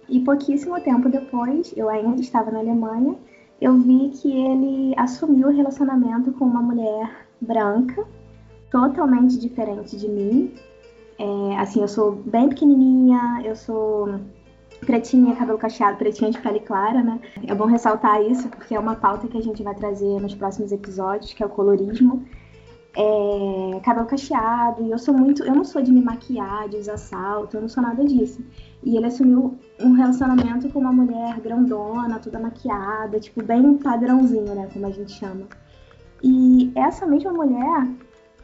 E 0.09 0.19
pouquíssimo 0.19 0.81
tempo 0.81 1.07
depois, 1.07 1.71
eu 1.77 1.87
ainda 1.87 2.19
estava 2.19 2.49
na 2.49 2.59
Alemanha, 2.59 3.15
eu 3.61 3.77
vi 3.77 4.09
que 4.09 4.31
ele 4.31 4.93
assumiu 4.97 5.49
o 5.49 5.51
relacionamento 5.51 6.31
com 6.31 6.45
uma 6.45 6.61
mulher 6.61 7.27
branca, 7.39 8.05
totalmente 8.71 9.37
diferente 9.37 9.95
de 9.95 10.07
mim. 10.07 10.51
É, 11.19 11.57
assim, 11.57 11.81
eu 11.81 11.87
sou 11.87 12.13
bem 12.13 12.49
pequenininha, 12.49 13.41
eu 13.45 13.55
sou 13.55 14.19
pretinha, 14.85 15.35
cabelo 15.35 15.57
cacheado, 15.57 15.97
pretinha 15.97 16.31
de 16.31 16.39
pele 16.39 16.59
clara, 16.59 17.03
né? 17.03 17.19
É 17.45 17.53
bom 17.53 17.65
ressaltar 17.65 18.21
isso 18.23 18.47
porque 18.49 18.75
é 18.75 18.79
uma 18.79 18.95
pauta 18.95 19.27
que 19.27 19.37
a 19.37 19.41
gente 19.41 19.61
vai 19.63 19.75
trazer 19.75 20.19
nos 20.19 20.33
próximos 20.35 20.71
episódios, 20.71 21.33
que 21.33 21.43
é 21.43 21.45
o 21.45 21.49
colorismo. 21.49 22.25
É, 22.95 23.79
cabelo 23.81 24.07
cacheado, 24.07 24.83
e 24.83 24.91
eu 24.91 24.97
sou 24.97 25.13
muito. 25.13 25.43
Eu 25.43 25.55
não 25.55 25.63
sou 25.63 25.81
de 25.81 25.91
me 25.91 26.01
maquiar, 26.01 26.67
de 26.67 26.77
usar 26.77 26.97
salto, 26.97 27.55
eu 27.55 27.61
não 27.61 27.69
sou 27.69 27.83
nada 27.83 28.03
disso. 28.03 28.43
E 28.83 28.97
ele 28.97 29.05
assumiu 29.05 29.57
um 29.79 29.93
relacionamento 29.93 30.69
com 30.69 30.79
uma 30.79 30.91
mulher 30.91 31.39
grandona, 31.39 32.19
toda 32.19 32.39
maquiada, 32.39 33.19
tipo, 33.19 33.43
bem 33.43 33.77
padrãozinho, 33.77 34.55
né? 34.55 34.69
Como 34.73 34.85
a 34.85 34.91
gente 34.91 35.11
chama. 35.11 35.47
E 36.23 36.71
essa 36.75 37.05
mesma 37.05 37.31
mulher, 37.31 37.87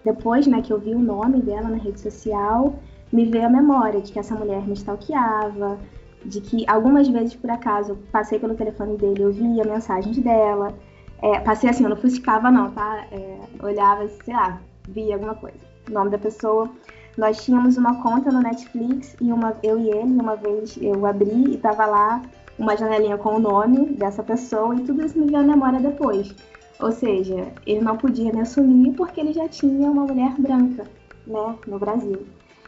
depois, 0.03 0.48
né, 0.48 0.62
que 0.62 0.72
eu 0.72 0.79
vi 0.79 0.94
o 0.94 1.00
nome 1.00 1.41
dela 1.41 1.70
na 1.70 1.77
rede 1.77 2.00
social, 2.00 2.75
me 3.12 3.25
veio 3.25 3.48
a 3.48 3.50
memória 3.50 4.01
de 4.01 4.12
que 4.12 4.20
essa 4.20 4.36
mulher 4.36 4.65
me 4.65 4.74
stalkeava, 4.74 5.77
de 6.25 6.41
que 6.41 6.65
algumas 6.67 7.08
vezes, 7.08 7.36
por 7.36 7.50
acaso, 7.50 7.98
passei 8.12 8.39
pelo 8.39 8.55
telefone 8.55 8.98
dele, 8.98 9.22
eu 9.24 9.32
via 9.32 9.63
mensagens 9.63 10.17
dela. 10.17 10.74
É, 11.22 11.39
passei 11.39 11.70
assim, 11.70 11.84
eu 11.84 11.89
não 11.89 11.98
fuscava 11.98 12.51
não, 12.51 12.72
tá? 12.72 13.05
É, 13.12 13.39
olhava, 13.63 14.08
sei 14.08 14.34
lá, 14.34 14.60
via 14.88 15.15
alguma 15.15 15.36
coisa. 15.36 15.58
O 15.88 15.94
nome 15.94 16.10
da 16.10 16.17
pessoa. 16.17 16.70
Nós 17.17 17.44
tínhamos 17.46 17.77
uma 17.77 18.01
conta 18.01 18.29
no 18.29 18.41
Netflix 18.41 19.15
e 19.22 19.32
uma, 19.32 19.53
eu 19.63 19.79
e 19.79 19.89
ele, 19.89 20.20
uma 20.20 20.36
vez 20.36 20.77
eu 20.82 21.05
abri 21.05 21.53
e 21.53 21.58
tava 21.58 21.86
lá 21.86 22.22
uma 22.60 22.75
janelinha 22.75 23.17
com 23.17 23.36
o 23.36 23.39
nome 23.39 23.86
dessa 23.94 24.22
pessoa 24.22 24.75
e 24.75 24.84
tudo 24.84 25.05
isso 25.05 25.17
me 25.17 25.27
veio 25.27 25.39
à 25.39 25.44
memória 25.44 25.79
depois. 25.79 26.36
Ou 26.79 26.91
seja, 26.91 27.53
ele 27.65 27.79
não 27.79 27.96
podia 27.96 28.34
me 28.34 28.41
assumir 28.41 28.91
porque 28.94 29.22
ele 29.22 29.32
já 29.32 29.48
tinha 29.48 29.89
uma 29.89 30.03
mulher 30.03 30.34
branca, 30.38 30.84
né, 31.25 31.55
no 31.65 31.79
Brasil. 31.79 32.25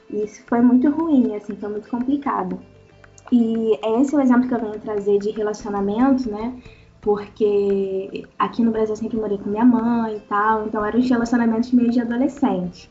E 0.10 0.24
isso 0.24 0.42
foi 0.48 0.62
muito 0.62 0.90
ruim, 0.90 1.36
assim, 1.36 1.58
foi 1.58 1.70
muito 1.70 1.90
complicado. 1.90 2.58
E 3.32 3.78
é 3.84 4.02
esse 4.02 4.16
o 4.16 4.20
exemplo 4.20 4.48
que 4.48 4.54
eu 4.54 4.60
venho 4.60 4.80
trazer 4.80 5.20
de 5.20 5.32
relacionamento, 5.32 6.30
né? 6.30 6.54
Porque 7.02 8.26
aqui 8.38 8.64
no 8.64 8.72
Brasil 8.72 8.94
eu 8.94 8.98
sempre 8.98 9.18
morei 9.18 9.38
com 9.38 9.50
minha 9.50 9.66
mãe 9.66 10.18
e 10.18 10.20
tal, 10.22 10.66
então 10.66 10.84
eram 10.86 11.00
os 11.00 11.10
relacionamentos 11.10 11.72
meio 11.72 11.92
de 11.92 12.02
adolescente. 12.02 12.90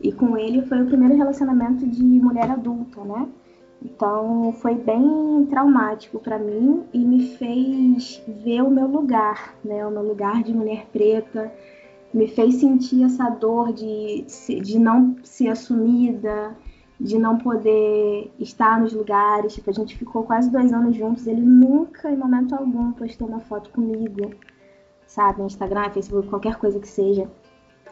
E 0.00 0.12
com 0.12 0.36
ele 0.36 0.62
foi 0.62 0.82
o 0.82 0.86
primeiro 0.86 1.16
relacionamento 1.16 1.86
de 1.86 2.02
mulher 2.02 2.50
adulta, 2.50 3.02
né? 3.02 3.28
Então 3.82 4.52
foi 4.60 4.74
bem 4.74 5.46
traumático 5.50 6.18
para 6.18 6.38
mim 6.38 6.84
e 6.92 6.98
me 6.98 7.36
fez 7.36 8.22
ver 8.26 8.62
o 8.62 8.70
meu 8.70 8.86
lugar, 8.86 9.54
né? 9.64 9.86
O 9.86 9.90
meu 9.90 10.02
lugar 10.02 10.42
de 10.42 10.52
mulher 10.52 10.86
preta, 10.92 11.52
me 12.12 12.26
fez 12.26 12.56
sentir 12.56 13.04
essa 13.04 13.28
dor 13.28 13.72
de, 13.72 14.24
de 14.62 14.78
não 14.78 15.16
ser 15.22 15.48
assumida, 15.48 16.56
de 16.98 17.18
não 17.18 17.38
poder 17.38 18.32
estar 18.38 18.80
nos 18.80 18.92
lugares. 18.92 19.54
Tipo, 19.54 19.70
a 19.70 19.72
gente 19.72 19.96
ficou 19.96 20.24
quase 20.24 20.50
dois 20.50 20.72
anos 20.72 20.96
juntos, 20.96 21.26
ele 21.26 21.40
nunca, 21.40 22.10
em 22.10 22.16
momento 22.16 22.54
algum, 22.54 22.92
postou 22.92 23.28
uma 23.28 23.40
foto 23.40 23.70
comigo, 23.70 24.30
sabe? 25.06 25.42
Instagram, 25.42 25.90
Facebook, 25.90 26.28
qualquer 26.28 26.56
coisa 26.56 26.80
que 26.80 26.88
seja. 26.88 27.30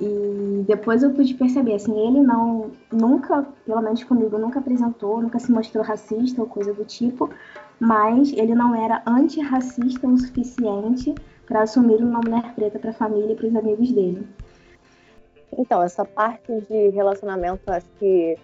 E 0.01 0.65
depois 0.67 1.03
eu 1.03 1.11
pude 1.11 1.35
perceber, 1.35 1.75
assim, 1.75 1.97
ele 1.97 2.21
não, 2.21 2.73
nunca, 2.91 3.47
pelo 3.65 3.81
menos 3.81 4.03
comigo, 4.03 4.37
nunca 4.39 4.59
apresentou, 4.59 5.23
nunca 5.23 5.39
se 5.39 5.53
mostrou 5.53 5.85
racista 5.85 6.41
ou 6.41 6.49
coisa 6.49 6.75
do 6.75 6.85
tipo, 6.85 7.31
mas 7.79 8.33
ele 8.33 8.55
não 8.55 8.75
era 8.75 9.03
antirracista 9.07 10.09
o 10.09 10.19
suficiente 10.19 11.15
para 11.47 11.63
assumir 11.63 12.03
uma 12.03 12.21
mulher 12.21 12.55
preta 12.55 12.79
para 12.79 12.91
a 12.91 12.95
família 12.95 13.33
e 13.33 13.37
para 13.37 13.47
os 13.47 13.55
amigos 13.55 13.93
dele. 13.93 14.27
Então, 15.57 15.81
essa 15.81 16.05
parte 16.05 16.61
de 16.69 16.89
relacionamento, 16.89 17.71
acho 17.71 17.87
que 17.99 18.37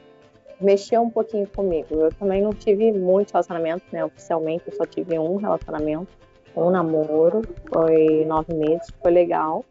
mexeu 0.61 1.03
um 1.03 1.11
pouquinho 1.11 1.47
comigo. 1.47 1.95
Eu 1.95 2.13
também 2.13 2.43
não 2.43 2.51
tive 2.51 2.93
muitos 2.93 3.33
relacionamentos, 3.33 3.87
né? 3.93 4.05
Oficialmente, 4.05 4.65
eu 4.67 4.77
só 4.77 4.85
tive 4.85 5.19
um 5.19 5.37
relacionamento, 5.37 6.09
um 6.57 6.71
namoro, 6.71 7.43
foi 7.73 8.25
nove 8.25 8.55
meses, 8.55 8.89
foi 9.03 9.11
legal. 9.11 9.65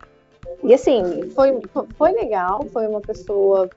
E 0.63 0.73
assim, 0.73 1.29
foi, 1.31 1.59
foi 1.97 2.11
legal, 2.11 2.65
foi 2.71 2.87
uma 2.87 3.01
pessoa 3.01 3.69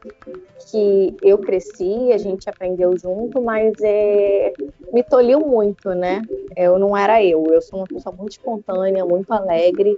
que 0.71 1.17
eu 1.23 1.38
cresci, 1.38 2.12
a 2.12 2.19
gente 2.19 2.49
aprendeu 2.49 2.97
junto, 2.97 3.41
mas 3.41 3.75
é, 3.83 4.52
me 4.93 5.02
tolhiu 5.02 5.41
muito, 5.41 5.91
né? 5.91 6.23
Eu 6.57 6.79
não 6.79 6.97
era 6.97 7.23
eu, 7.23 7.45
eu 7.47 7.62
sou 7.62 7.81
uma 7.81 7.87
pessoa 7.87 8.14
muito 8.14 8.33
espontânea, 8.33 9.05
muito 9.05 9.33
alegre, 9.33 9.97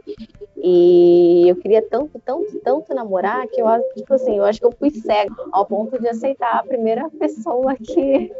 e 0.56 1.46
eu 1.46 1.56
queria 1.56 1.82
tanto, 1.82 2.18
tanto, 2.24 2.58
tanto 2.60 2.94
namorar 2.94 3.46
que 3.48 3.60
eu 3.60 3.66
tipo 3.94 4.14
assim, 4.14 4.38
eu 4.38 4.44
acho 4.44 4.60
que 4.60 4.66
eu 4.66 4.72
fui 4.72 4.90
cego 4.90 5.34
ao 5.52 5.66
ponto 5.66 6.00
de 6.00 6.08
aceitar 6.08 6.58
a 6.58 6.62
primeira 6.62 7.10
pessoa 7.10 7.74
que 7.74 8.32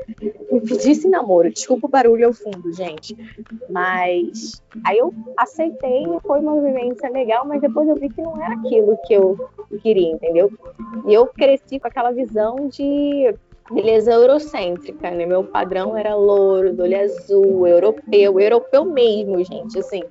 me 0.50 0.60
pedisse 0.60 1.08
namoro. 1.08 1.52
Desculpa 1.52 1.86
o 1.86 1.90
barulho 1.90 2.26
ao 2.26 2.32
fundo, 2.32 2.72
gente. 2.72 3.16
Mas 3.68 4.62
aí 4.84 4.98
eu 4.98 5.12
aceitei, 5.36 6.04
foi 6.22 6.40
uma 6.40 6.60
vivência 6.60 7.10
legal, 7.10 7.46
mas 7.46 7.60
depois 7.60 7.88
eu 7.88 7.96
vi 7.96 8.08
que 8.08 8.22
não 8.24 8.42
era 8.42 8.54
aquilo 8.54 8.98
que 9.06 9.14
eu 9.14 9.36
queria, 9.82 10.10
entendeu? 10.12 10.50
E 11.06 11.14
eu 11.14 11.26
cresci 11.26 11.78
com 11.78 11.86
aquela 11.86 12.10
visão 12.10 12.68
de 12.68 13.34
beleza 13.72 14.12
eurocêntrica, 14.12 15.10
né? 15.10 15.24
Meu 15.24 15.44
padrão 15.44 15.96
era 15.96 16.14
louro, 16.14 16.74
do 16.74 16.82
olho 16.82 17.00
azul, 17.00 17.66
europeu, 17.66 18.38
europeu 18.38 18.84
mesmo, 18.84 19.42
gente, 19.42 19.78
assim, 19.78 20.02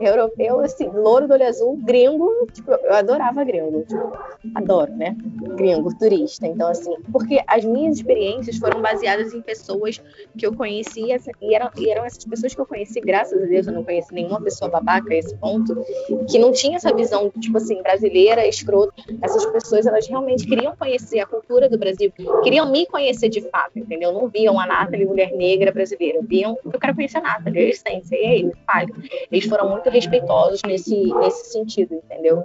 europeu, 0.00 0.60
assim, 0.60 0.88
louro 0.88 1.26
do 1.26 1.34
olho 1.34 1.46
azul, 1.46 1.76
gringo, 1.82 2.46
tipo, 2.52 2.70
eu 2.70 2.94
adorava 2.94 3.42
gringo, 3.42 3.82
tipo, 3.82 4.12
adoro, 4.54 4.92
né? 4.92 5.16
Gringo, 5.56 5.96
turista, 5.98 6.46
então, 6.46 6.68
assim, 6.68 6.94
porque 7.10 7.42
as 7.48 7.64
minhas 7.64 7.96
experiências 7.96 8.58
foram 8.58 8.80
baseadas 8.80 9.34
em 9.34 9.40
pessoas 9.42 10.00
que 10.38 10.46
eu 10.46 10.54
conhecia 10.54 11.18
e 11.40 11.54
eram, 11.54 11.70
e 11.76 11.90
eram 11.90 12.04
essas 12.04 12.24
pessoas 12.24 12.54
que 12.54 12.60
eu 12.60 12.66
conheci, 12.66 13.00
graças 13.00 13.42
a 13.42 13.46
Deus, 13.46 13.66
eu 13.66 13.72
não 13.72 13.82
conheci 13.82 14.14
nenhuma 14.14 14.40
pessoa 14.40 14.70
babaca 14.70 15.12
a 15.12 15.16
esse 15.16 15.34
ponto, 15.36 15.84
que 16.28 16.38
não 16.38 16.52
tinha 16.52 16.76
essa 16.76 16.94
visão, 16.94 17.30
tipo 17.40 17.56
assim, 17.56 17.82
brasileira, 17.82 18.46
escrota. 18.46 18.92
Essas 19.20 19.44
pessoas, 19.46 19.86
elas 19.86 20.06
realmente 20.06 20.46
queriam 20.46 20.76
conhecer 20.76 21.18
a 21.18 21.26
cultura 21.26 21.68
do 21.68 21.76
Brasil, 21.76 22.12
queriam 22.42 22.70
me 22.70 22.86
conhecer 22.86 22.99
conhecer 23.00 23.28
de 23.30 23.40
fato, 23.50 23.78
entendeu? 23.78 24.12
Não 24.12 24.28
viam 24.28 24.60
a 24.60 24.66
Nathalie 24.66 25.06
mulher 25.06 25.32
negra 25.32 25.72
brasileira, 25.72 26.20
viam, 26.22 26.58
eu 26.64 26.78
quero 26.78 26.94
conhecer 26.94 27.18
a 27.18 27.22
Nathalie, 27.22 27.62
eles 27.62 27.82
têm, 27.82 28.04
sei 28.04 28.24
aí, 28.24 28.44
me 28.44 28.52
fale. 28.66 28.92
Eles 29.30 29.46
foram 29.46 29.70
muito 29.70 29.88
respeitosos 29.88 30.60
nesse, 30.66 31.12
nesse 31.14 31.52
sentido, 31.52 31.94
entendeu? 31.94 32.44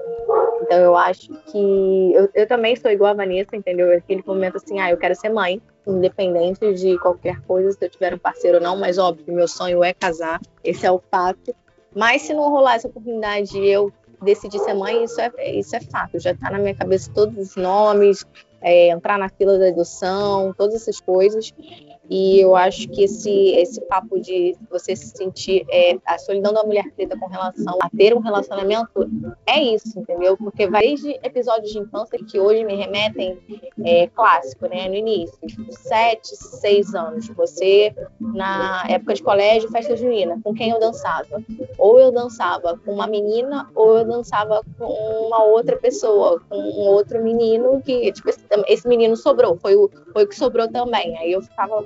Então 0.62 0.80
eu 0.80 0.96
acho 0.96 1.30
que 1.52 2.14
eu, 2.14 2.30
eu 2.34 2.48
também 2.48 2.76
sou 2.76 2.90
igual 2.90 3.12
a 3.12 3.16
Vanessa, 3.16 3.56
entendeu? 3.56 3.96
Aquele 3.96 4.24
momento 4.26 4.58
assim, 4.58 4.80
ah, 4.80 4.90
eu 4.90 4.98
quero 4.98 5.16
ser 5.16 5.30
mãe, 5.30 5.62
independente 5.86 6.74
de 6.74 6.98
qualquer 7.00 7.42
coisa, 7.42 7.72
se 7.72 7.86
eu 7.86 7.90
tiver 7.90 8.14
um 8.14 8.18
parceiro 8.18 8.58
ou 8.58 8.64
não, 8.64 8.78
mas 8.78 8.98
óbvio, 8.98 9.34
meu 9.34 9.48
sonho 9.48 9.84
é 9.84 9.94
casar, 9.94 10.40
esse 10.64 10.86
é 10.86 10.92
o 10.92 11.02
fato. 11.12 11.54
Mas 11.94 12.24
se 12.24 12.34
não 12.34 12.50
rolar 12.50 12.76
essa 12.76 12.88
oportunidade 12.88 13.52
de 13.52 13.66
eu 13.66 13.92
decidir 14.22 14.60
ser 14.60 14.74
mãe, 14.74 15.04
isso 15.04 15.20
é, 15.22 15.32
isso 15.52 15.76
é 15.76 15.80
fato. 15.80 16.20
Já 16.20 16.32
está 16.32 16.50
na 16.50 16.60
minha 16.60 16.76
cabeça 16.76 17.12
todos 17.14 17.38
os 17.38 17.56
nomes, 17.56 18.26
é, 18.66 18.90
entrar 18.90 19.20
na 19.20 19.30
fila 19.30 19.60
da 19.60 19.68
adoção, 19.68 20.52
todas 20.58 20.74
essas 20.74 21.00
coisas. 21.00 21.54
E 22.10 22.40
eu 22.40 22.56
acho 22.56 22.88
que 22.90 23.04
esse, 23.04 23.50
esse 23.56 23.82
papo 23.82 24.20
de 24.20 24.56
você 24.70 24.96
se 24.96 25.08
sentir 25.16 25.66
é, 25.70 25.98
a 26.06 26.18
solidão 26.18 26.54
da 26.54 26.64
mulher 26.64 26.92
preta 26.96 27.18
com 27.18 27.28
relação 27.28 27.78
a 27.82 27.90
ter 27.90 28.16
um 28.16 28.20
relacionamento 28.20 29.10
é 29.46 29.62
isso, 29.62 30.00
entendeu? 30.00 30.38
Porque 30.38 30.68
vai 30.68 30.96
desde 30.96 31.20
episódios 31.24 31.72
de 31.72 31.80
infância 31.80 32.20
que 32.24 32.40
hoje 32.40 32.64
me 32.64 32.76
remetem 32.76 33.38
é, 33.84 34.08
clássico, 34.08 34.68
né? 34.68 34.88
No 34.88 34.96
início, 34.96 35.38
sete, 35.70 36.36
seis 36.36 36.94
anos. 36.94 37.28
Você, 37.30 37.94
na 38.20 38.86
época 38.88 39.16
de 39.16 39.24
colégio, 39.24 39.72
festa 39.72 39.98
junina, 39.98 40.40
com 40.44 40.54
quem 40.54 40.70
eu 40.70 40.80
dançava? 40.80 41.44
Ou 41.78 42.00
eu 42.00 42.12
dançava 42.12 42.80
com 42.86 42.94
uma 42.94 43.08
menina, 43.08 43.70
ou 43.76 43.98
eu 43.98 44.06
dançava 44.06 44.62
com 44.78 44.86
uma 44.86 45.44
outra 45.44 45.76
pessoa, 45.78 46.40
com 46.48 46.56
um 46.56 46.88
outro 46.88 47.22
menino 47.24 47.82
que, 47.82 48.12
tipo, 48.12 48.30
esse 48.68 48.88
menino 48.88 49.16
sobrou, 49.18 49.58
foi 49.58 49.76
o, 49.76 49.90
foi 50.14 50.24
o 50.24 50.28
que 50.28 50.36
sobrou 50.36 50.68
também. 50.68 51.18
Aí 51.18 51.32
eu 51.32 51.42
ficava 51.42 51.84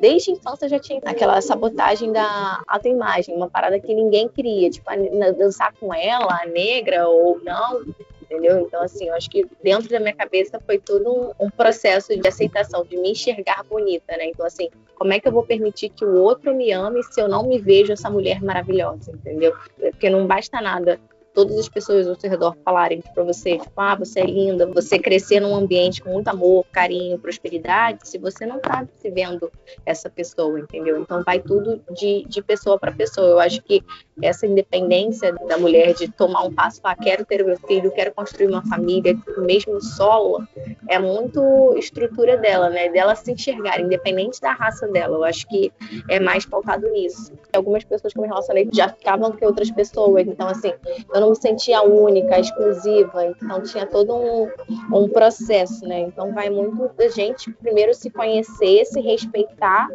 desde 0.00 0.30
a 0.30 0.34
infância 0.34 0.68
já 0.68 0.78
tinha 0.78 1.00
aquela 1.04 1.40
sabotagem 1.40 2.12
da 2.12 2.62
autoimagem, 2.66 3.34
uma 3.34 3.48
parada 3.48 3.78
que 3.78 3.94
ninguém 3.94 4.28
queria, 4.28 4.70
tipo, 4.70 4.90
dançar 5.38 5.72
com 5.78 5.92
ela, 5.94 6.44
negra 6.46 7.08
ou 7.08 7.40
não, 7.42 7.82
entendeu? 8.22 8.60
Então, 8.60 8.82
assim, 8.82 9.08
eu 9.08 9.14
acho 9.14 9.30
que 9.30 9.46
dentro 9.62 9.88
da 9.88 9.98
minha 9.98 10.14
cabeça 10.14 10.60
foi 10.64 10.78
todo 10.78 11.10
um, 11.10 11.46
um, 11.46 11.50
processo 11.50 12.14
de 12.16 12.28
aceitação, 12.28 12.84
de 12.84 12.96
me 12.96 13.12
enxergar 13.12 13.64
bonita, 13.64 14.16
né? 14.16 14.26
Então, 14.26 14.46
assim, 14.46 14.68
como 14.94 15.12
é 15.12 15.18
que 15.20 15.26
eu 15.26 15.32
vou 15.32 15.44
permitir 15.44 15.88
que 15.88 16.04
o 16.04 16.22
outro 16.22 16.54
me 16.54 16.70
ame 16.72 17.02
se 17.02 17.20
eu 17.20 17.28
não 17.28 17.46
me 17.46 17.58
vejo 17.58 17.92
essa 17.92 18.10
mulher 18.10 18.42
maravilhosa, 18.42 19.12
entendeu? 19.12 19.54
Porque 19.78 20.10
não 20.10 20.26
basta 20.26 20.60
nada 20.60 21.00
todas 21.34 21.58
as 21.58 21.68
pessoas 21.68 22.06
ao 22.06 22.18
seu 22.18 22.30
redor 22.30 22.56
falarem 22.64 23.02
para 23.14 23.22
você, 23.22 23.58
tipo, 23.58 23.72
ah, 23.76 23.94
você 23.94 24.20
é 24.20 24.26
linda, 24.26 24.66
você 24.66 24.98
crescer 24.98 25.40
num 25.40 25.54
ambiente 25.54 26.02
com 26.02 26.10
muito 26.10 26.28
amor, 26.28 26.64
carinho, 26.72 27.18
prosperidade, 27.18 28.08
se 28.08 28.18
você 28.18 28.44
não 28.46 28.56
está 28.56 28.86
se 29.00 29.10
vendo 29.10 29.50
essa 29.84 30.10
pessoa, 30.10 30.58
entendeu? 30.58 31.00
Então 31.00 31.22
vai 31.22 31.40
tudo 31.40 31.80
de, 31.94 32.24
de 32.28 32.42
pessoa 32.42 32.78
para 32.78 32.92
pessoa. 32.92 33.28
Eu 33.28 33.40
acho 33.40 33.62
que 33.62 33.82
essa 34.20 34.46
independência 34.46 35.32
da 35.46 35.56
mulher 35.56 35.94
de 35.94 36.08
tomar 36.08 36.42
um 36.42 36.52
passo 36.52 36.80
ah, 36.84 36.96
quero 36.96 37.24
ter 37.24 37.44
meu 37.44 37.58
filho, 37.58 37.90
quero 37.92 38.12
construir 38.12 38.48
uma 38.48 38.64
família, 38.66 39.16
mesmo 39.38 39.80
solo, 39.80 40.46
é 40.88 40.98
muito 40.98 41.74
estrutura 41.76 42.36
dela, 42.36 42.68
né? 42.68 42.88
Dela 42.88 43.14
se 43.14 43.30
enxergar, 43.30 43.80
independente 43.80 44.40
da 44.40 44.52
raça 44.52 44.86
dela. 44.88 45.16
Eu 45.16 45.24
acho 45.24 45.46
que 45.46 45.72
é 46.08 46.18
mais 46.18 46.44
pautado 46.44 46.88
nisso. 46.90 47.32
Algumas 47.52 47.84
pessoas 47.84 48.12
que 48.12 48.18
eu 48.18 48.22
me 48.22 48.28
relacionei 48.28 48.68
já 48.72 48.88
ficavam 48.88 49.32
com 49.32 49.46
outras 49.46 49.70
pessoas, 49.70 50.26
então 50.26 50.48
assim, 50.48 50.72
eu 51.12 51.17
não 51.20 51.28
não 51.28 51.30
me 51.30 51.36
sentia 51.36 51.82
única, 51.82 52.40
exclusiva, 52.40 53.26
então 53.26 53.62
tinha 53.62 53.86
todo 53.86 54.14
um, 54.14 54.48
um 54.92 55.08
processo, 55.08 55.86
né? 55.86 56.00
Então 56.00 56.32
vai 56.32 56.48
muito 56.48 56.90
da 56.96 57.08
gente 57.08 57.52
primeiro 57.52 57.92
se 57.94 58.10
conhecer, 58.10 58.84
se 58.86 59.00
respeitar, 59.00 59.88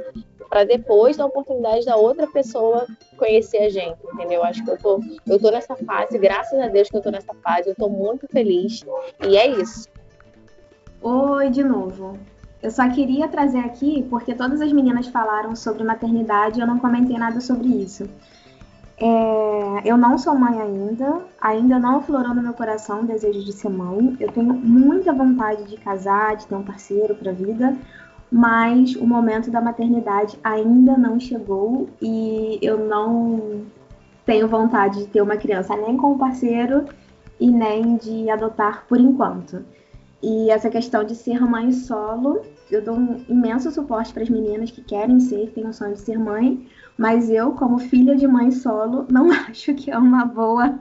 para 0.48 0.64
depois 0.64 1.18
dar 1.18 1.26
oportunidade 1.26 1.86
da 1.86 1.96
outra 1.96 2.28
pessoa 2.28 2.86
conhecer 3.18 3.58
a 3.58 3.70
gente, 3.70 3.98
entendeu? 4.14 4.44
Acho 4.44 4.64
que 4.64 4.70
eu 4.70 4.78
tô, 4.78 5.00
eu 5.26 5.40
tô 5.40 5.50
nessa 5.50 5.76
fase, 5.76 6.18
graças 6.20 6.60
a 6.60 6.68
Deus 6.68 6.90
que 6.90 6.98
eu 6.98 7.02
tô 7.02 7.10
nessa 7.10 7.34
fase, 7.34 7.70
eu 7.70 7.76
tô 7.76 7.90
muito 7.90 8.28
feliz, 8.28 8.84
e 9.28 9.36
é 9.36 9.48
isso. 9.48 9.90
Oi, 11.02 11.50
de 11.50 11.64
novo. 11.64 12.18
Eu 12.62 12.72
só 12.72 12.88
queria 12.90 13.28
trazer 13.28 13.60
aqui, 13.60 14.06
porque 14.10 14.34
todas 14.34 14.62
as 14.62 14.72
meninas 14.72 15.08
falaram 15.08 15.54
sobre 15.54 15.84
maternidade 15.84 16.60
e 16.60 16.62
eu 16.62 16.68
não 16.68 16.80
comentei 16.80 17.18
nada 17.18 17.42
sobre 17.42 17.68
isso. 17.68 18.08
É, 18.98 19.90
eu 19.90 19.98
não 19.98 20.18
sou 20.18 20.36
mãe 20.36 20.62
ainda, 20.62 21.22
ainda 21.42 21.80
não 21.80 21.98
aflorou 21.98 22.34
no 22.34 22.42
meu 22.42 22.54
coração 22.54 23.02
o 23.02 23.06
desejo 23.06 23.44
de 23.44 23.52
ser 23.52 23.70
mãe. 23.70 24.16
Eu 24.20 24.32
tenho 24.32 24.54
muita 24.54 25.12
vontade 25.12 25.64
de 25.66 25.78
casar, 25.78 26.36
de 26.36 26.48
ter 26.48 26.56
um 26.56 26.64
parceiro 26.64 27.16
para 27.16 27.32
a 27.32 27.34
vida, 27.34 27.76
mas 28.32 28.96
o 28.96 29.06
momento 29.06 29.52
da 29.52 29.62
maternidade 29.62 30.40
ainda 30.44 30.98
não 30.98 31.20
chegou 31.20 31.90
e 32.02 32.60
eu 32.62 32.88
não 32.88 33.62
tenho 34.26 34.48
vontade 34.48 35.00
de 35.00 35.08
ter 35.08 35.22
uma 35.22 35.38
criança 35.38 35.76
nem 35.76 35.98
com 35.98 36.14
o 36.14 36.18
parceiro 36.18 36.86
e 37.40 37.50
nem 37.50 37.98
de 37.98 38.30
adotar 38.30 38.86
por 38.88 39.00
enquanto. 39.00 39.66
E 40.24 40.50
essa 40.50 40.70
questão 40.70 41.04
de 41.04 41.16
ser 41.16 41.42
mãe 41.42 41.70
solo, 41.74 42.44
eu 42.72 42.82
dou 42.82 42.96
um 42.96 43.26
imenso 43.28 43.70
suporte 43.72 44.14
para 44.14 44.24
as 44.24 44.30
meninas 44.30 44.72
que 44.72 44.82
querem 44.82 45.20
ser, 45.20 45.48
que 45.48 45.56
têm 45.56 45.68
o 45.68 45.74
sonho 45.74 45.96
de 45.96 46.00
ser 46.00 46.18
mãe, 46.18 46.66
mas 46.98 47.30
eu, 47.30 47.52
como 47.52 47.78
filha 47.78 48.16
de 48.16 48.26
mãe 48.26 48.50
solo, 48.50 49.06
não 49.12 49.30
acho 49.50 49.74
que 49.74 49.92
é 49.92 49.98
uma 49.98 50.24
boa, 50.24 50.80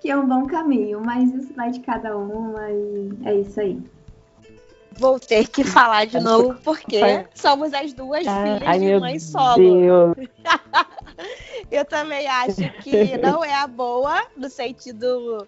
que 0.00 0.10
é 0.10 0.16
um 0.16 0.26
bom 0.26 0.46
caminho. 0.46 1.00
Mas 1.00 1.32
isso 1.32 1.54
vai 1.54 1.70
de 1.70 1.78
cada 1.78 2.16
uma 2.16 2.68
e 2.72 3.12
é 3.24 3.34
isso 3.36 3.60
aí. 3.60 3.80
Vou 4.98 5.20
ter 5.20 5.46
que 5.46 5.62
falar 5.62 6.06
de 6.06 6.18
novo, 6.18 6.56
porque 6.64 7.24
somos 7.32 7.72
as 7.72 7.92
duas 7.92 8.26
ah, 8.26 8.42
filhas 8.42 8.62
ai, 8.66 8.78
de 8.80 8.98
mãe 8.98 9.20
solo. 9.20 10.16
eu 11.70 11.84
também 11.84 12.26
acho 12.26 12.68
que 12.82 13.16
não 13.16 13.44
é 13.44 13.54
a 13.54 13.68
boa, 13.68 14.26
no 14.36 14.50
sentido. 14.50 15.46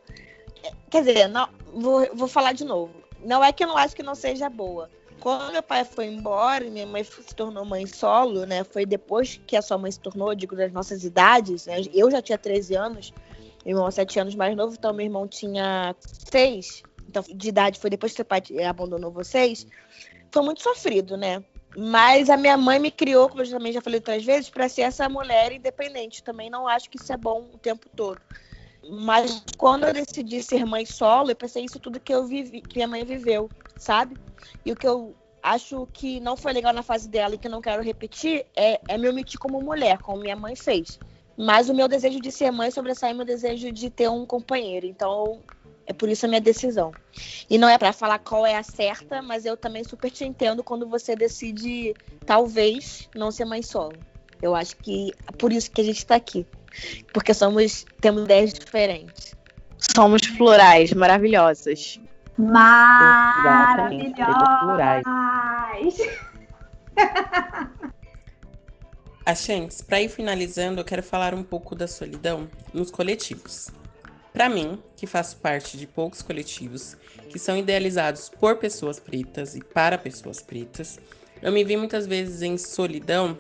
Quer 0.90 1.04
dizer, 1.04 1.28
não, 1.28 1.48
vou, 1.72 2.08
vou 2.14 2.28
falar 2.28 2.52
de 2.52 2.64
novo. 2.64 2.92
Não 3.24 3.42
é 3.42 3.52
que 3.52 3.64
eu 3.64 3.68
não 3.68 3.76
acho 3.76 3.94
que 3.94 4.02
não 4.02 4.14
seja 4.14 4.48
boa. 4.48 4.90
Quando 5.20 5.52
meu 5.52 5.62
pai 5.62 5.84
foi 5.84 6.06
embora, 6.06 6.64
minha 6.68 6.86
mãe 6.86 7.04
se 7.04 7.34
tornou 7.34 7.64
mãe 7.64 7.86
solo, 7.86 8.44
né? 8.44 8.64
Foi 8.64 8.84
depois 8.84 9.40
que 9.46 9.56
a 9.56 9.62
sua 9.62 9.78
mãe 9.78 9.90
se 9.90 10.00
tornou, 10.00 10.34
digo, 10.34 10.56
das 10.56 10.72
nossas 10.72 11.04
idades. 11.04 11.66
Né? 11.66 11.82
Eu 11.94 12.10
já 12.10 12.20
tinha 12.20 12.36
13 12.36 12.74
anos, 12.74 13.12
meu 13.64 13.76
irmão 13.76 13.90
7 13.90 14.18
anos 14.18 14.34
mais 14.34 14.56
novo, 14.56 14.74
então 14.76 14.92
meu 14.92 15.06
irmão 15.06 15.28
tinha 15.28 15.94
6 16.30 16.82
então, 17.12 17.22
de 17.28 17.48
idade 17.50 17.78
foi 17.78 17.90
depois 17.90 18.12
que 18.12 18.16
seu 18.16 18.24
pai 18.24 18.42
abandonou 18.66 19.10
vocês, 19.10 19.66
foi 20.30 20.42
muito 20.42 20.62
sofrido, 20.62 21.14
né? 21.14 21.44
Mas 21.76 22.30
a 22.30 22.38
minha 22.38 22.56
mãe 22.56 22.78
me 22.78 22.90
criou, 22.90 23.28
como 23.28 23.42
eu 23.42 23.50
também 23.50 23.70
já 23.70 23.82
falei 23.82 23.98
outras 23.98 24.24
vezes, 24.24 24.48
para 24.48 24.66
ser 24.66 24.82
essa 24.82 25.08
mulher 25.10 25.52
independente. 25.52 26.22
Também 26.22 26.48
não 26.48 26.66
acho 26.66 26.88
que 26.88 26.96
isso 26.96 27.12
é 27.12 27.16
bom 27.16 27.50
o 27.52 27.58
tempo 27.58 27.86
todo. 27.94 28.18
Mas 28.88 29.42
quando 29.56 29.84
eu 29.84 29.92
decidi 29.92 30.42
ser 30.42 30.64
mãe 30.64 30.84
solo, 30.84 31.30
eu 31.30 31.36
pensei 31.36 31.64
isso 31.64 31.78
tudo 31.78 32.00
que 32.00 32.12
eu 32.12 32.26
vivi, 32.26 32.60
que 32.60 32.76
minha 32.76 32.88
mãe 32.88 33.04
viveu, 33.04 33.50
sabe? 33.76 34.18
E 34.64 34.72
o 34.72 34.76
que 34.76 34.86
eu 34.86 35.14
acho 35.42 35.88
que 35.92 36.20
não 36.20 36.36
foi 36.36 36.52
legal 36.52 36.72
na 36.72 36.82
fase 36.82 37.08
dela 37.08 37.34
e 37.34 37.38
que 37.38 37.48
não 37.48 37.60
quero 37.60 37.82
repetir 37.82 38.46
é, 38.56 38.80
é 38.86 38.98
me 38.98 39.08
omitir 39.08 39.38
como 39.38 39.60
mulher, 39.60 39.98
como 39.98 40.20
minha 40.20 40.36
mãe 40.36 40.54
fez. 40.56 41.00
Mas 41.36 41.68
o 41.68 41.74
meu 41.74 41.88
desejo 41.88 42.20
de 42.20 42.30
ser 42.30 42.50
mãe 42.50 42.70
sobressai 42.70 43.12
meu 43.14 43.24
desejo 43.24 43.72
de 43.72 43.90
ter 43.90 44.08
um 44.08 44.26
companheiro. 44.26 44.86
Então, 44.86 45.40
é 45.86 45.92
por 45.92 46.08
isso 46.08 46.26
a 46.26 46.28
minha 46.28 46.40
decisão. 46.40 46.94
E 47.48 47.58
não 47.58 47.68
é 47.68 47.78
para 47.78 47.92
falar 47.92 48.18
qual 48.18 48.46
é 48.46 48.56
a 48.56 48.62
certa, 48.62 49.22
mas 49.22 49.44
eu 49.44 49.56
também 49.56 49.82
super 49.84 50.10
te 50.10 50.24
entendo 50.24 50.62
quando 50.62 50.86
você 50.88 51.16
decide, 51.16 51.96
talvez, 52.26 53.08
não 53.14 53.30
ser 53.30 53.44
mãe 53.44 53.62
solo. 53.62 53.98
Eu 54.40 54.54
acho 54.54 54.76
que 54.76 55.14
é 55.26 55.32
por 55.32 55.52
isso 55.52 55.70
que 55.70 55.80
a 55.80 55.84
gente 55.84 55.98
está 55.98 56.16
aqui. 56.16 56.46
Porque 57.12 57.34
somos, 57.34 57.84
temos 58.00 58.24
ideias 58.24 58.52
diferentes. 58.52 59.34
Somos 59.78 60.22
plurais, 60.36 60.92
maravilhosas. 60.92 62.00
Maravilhosas. 62.38 64.14
Axentes, 69.26 69.80
para 69.82 70.00
ir 70.02 70.08
finalizando, 70.08 70.80
eu 70.80 70.84
quero 70.84 71.02
falar 71.02 71.34
um 71.34 71.42
pouco 71.42 71.74
da 71.74 71.86
solidão 71.86 72.48
nos 72.72 72.90
coletivos. 72.90 73.70
Para 74.32 74.48
mim, 74.48 74.82
que 74.96 75.06
faço 75.06 75.36
parte 75.36 75.76
de 75.76 75.86
poucos 75.86 76.22
coletivos 76.22 76.96
que 77.28 77.38
são 77.38 77.56
idealizados 77.56 78.30
por 78.30 78.56
pessoas 78.56 78.98
pretas 78.98 79.54
e 79.54 79.62
para 79.62 79.98
pessoas 79.98 80.40
pretas, 80.40 80.98
eu 81.42 81.52
me 81.52 81.64
vi 81.64 81.76
muitas 81.76 82.06
vezes 82.06 82.40
em 82.40 82.56
solidão 82.56 83.36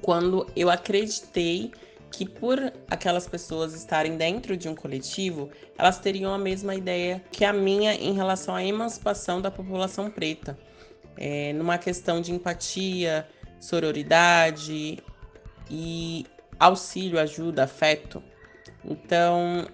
quando 0.00 0.46
eu 0.56 0.68
acreditei 0.68 1.70
que 2.12 2.28
por 2.28 2.72
aquelas 2.90 3.26
pessoas 3.26 3.72
estarem 3.74 4.16
dentro 4.18 4.54
de 4.54 4.68
um 4.68 4.74
coletivo, 4.74 5.50
elas 5.78 5.98
teriam 5.98 6.32
a 6.32 6.38
mesma 6.38 6.74
ideia 6.74 7.24
que 7.32 7.42
a 7.42 7.52
minha 7.52 7.94
em 7.94 8.12
relação 8.12 8.54
à 8.54 8.62
emancipação 8.62 9.40
da 9.40 9.50
população 9.50 10.10
preta, 10.10 10.56
é, 11.16 11.54
numa 11.54 11.78
questão 11.78 12.20
de 12.20 12.30
empatia, 12.30 13.26
sororidade 13.58 14.98
e 15.70 16.26
auxílio, 16.60 17.18
ajuda, 17.18 17.64
afeto. 17.64 18.22
Então, 18.84 19.66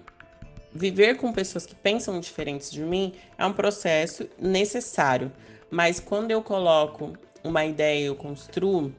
viver 0.73 1.17
com 1.17 1.33
pessoas 1.33 1.65
que 1.65 1.75
pensam 1.75 2.21
diferentes 2.21 2.71
de 2.71 2.81
mim 2.81 3.13
é 3.37 3.45
um 3.45 3.53
processo 3.53 4.29
necessário, 4.39 5.29
mas 5.69 5.99
quando 5.99 6.31
eu 6.31 6.41
coloco 6.41 7.17
uma 7.43 7.65
ideia, 7.65 8.05
eu 8.05 8.15
construo, 8.15 8.93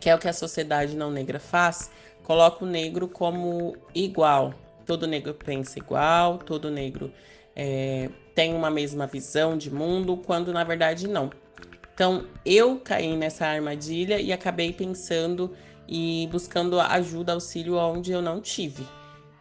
que 0.00 0.10
é 0.10 0.14
o 0.14 0.18
que 0.18 0.28
a 0.28 0.32
sociedade 0.32 0.96
não 0.96 1.10
negra 1.10 1.38
faz, 1.38 1.90
coloco 2.26 2.64
o 2.64 2.68
negro 2.68 3.06
como 3.08 3.76
igual. 3.94 4.52
Todo 4.84 5.06
negro 5.06 5.32
pensa 5.32 5.78
igual, 5.78 6.38
todo 6.38 6.70
negro 6.70 7.12
é, 7.54 8.10
tem 8.34 8.52
uma 8.52 8.70
mesma 8.70 9.06
visão 9.06 9.56
de 9.56 9.72
mundo, 9.72 10.16
quando 10.16 10.52
na 10.52 10.64
verdade 10.64 11.08
não. 11.08 11.30
Então 11.94 12.26
eu 12.44 12.78
caí 12.78 13.16
nessa 13.16 13.46
armadilha 13.46 14.20
e 14.20 14.32
acabei 14.32 14.72
pensando 14.72 15.52
e 15.88 16.28
buscando 16.30 16.78
ajuda, 16.80 17.32
auxílio 17.32 17.76
onde 17.76 18.12
eu 18.12 18.20
não 18.20 18.40
tive 18.40 18.84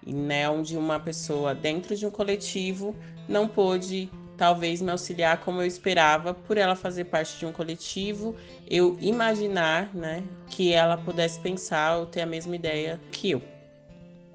né, 0.06 0.48
onde 0.50 0.78
uma 0.78 1.00
pessoa 1.00 1.56
dentro 1.56 1.95
de 1.95 2.06
um 2.06 2.12
coletivo 2.12 2.95
não 3.28 3.48
pôde 3.48 4.10
talvez 4.38 4.82
me 4.82 4.91
auxiliar 4.91 5.41
como 5.41 5.62
eu 5.62 5.65
esperava 5.65 6.34
por 6.34 6.58
ela 6.58 6.76
fazer 6.76 7.06
parte 7.06 7.39
de 7.39 7.45
um 7.45 7.52
coletivo, 7.52 8.36
eu 8.69 8.98
imaginar, 9.00 9.93
né, 9.93 10.24
que 10.48 10.74
ela 10.74 10.98
pudesse 10.98 11.39
pensar 11.39 11.98
ou 11.98 12.06
ter 12.06 12.21
a 12.21 12.26
mesma 12.26 12.56
ideia 12.56 13.00
que 13.12 13.32
eu. 13.32 13.41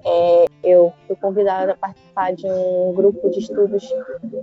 É, 0.03 0.45
eu 0.63 0.91
fui 1.05 1.15
convidada 1.15 1.73
a 1.73 1.75
participar 1.75 2.33
de 2.33 2.47
um 2.47 2.93
grupo 2.95 3.29
de 3.29 3.39
estudos 3.39 3.87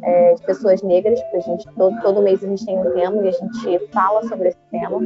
é, 0.03 0.35
de 0.35 0.43
pessoas 0.43 0.83
negras, 0.83 1.21
porque 1.23 1.37
a 1.37 1.41
gente 1.41 1.69
todo, 1.77 2.01
todo 2.01 2.23
mês 2.23 2.43
a 2.45 2.47
gente 2.47 2.65
tem 2.65 2.79
um 2.79 2.93
tema 2.93 3.25
e 3.25 3.29
a 3.29 3.33
gente 3.33 3.89
fala 3.93 4.23
sobre 4.29 4.49
esse 4.49 4.59
tema. 4.71 5.01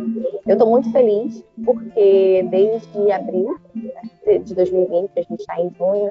Eu 0.47 0.53
estou 0.53 0.69
muito 0.69 0.93
feliz 0.93 1.43
porque 1.65 2.47
desde 2.51 3.12
abril 3.12 3.59
né, 3.75 4.38
de 4.38 4.55
2020, 4.55 5.11
a 5.17 5.23
gente 5.23 5.41
está 5.41 5.61
em 5.61 5.71
junho, 5.79 6.11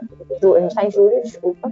a 0.56 0.60
gente 0.60 0.69
está 0.69 0.86
em 0.86 0.91
julho, 0.91 1.21
desculpa. 1.21 1.71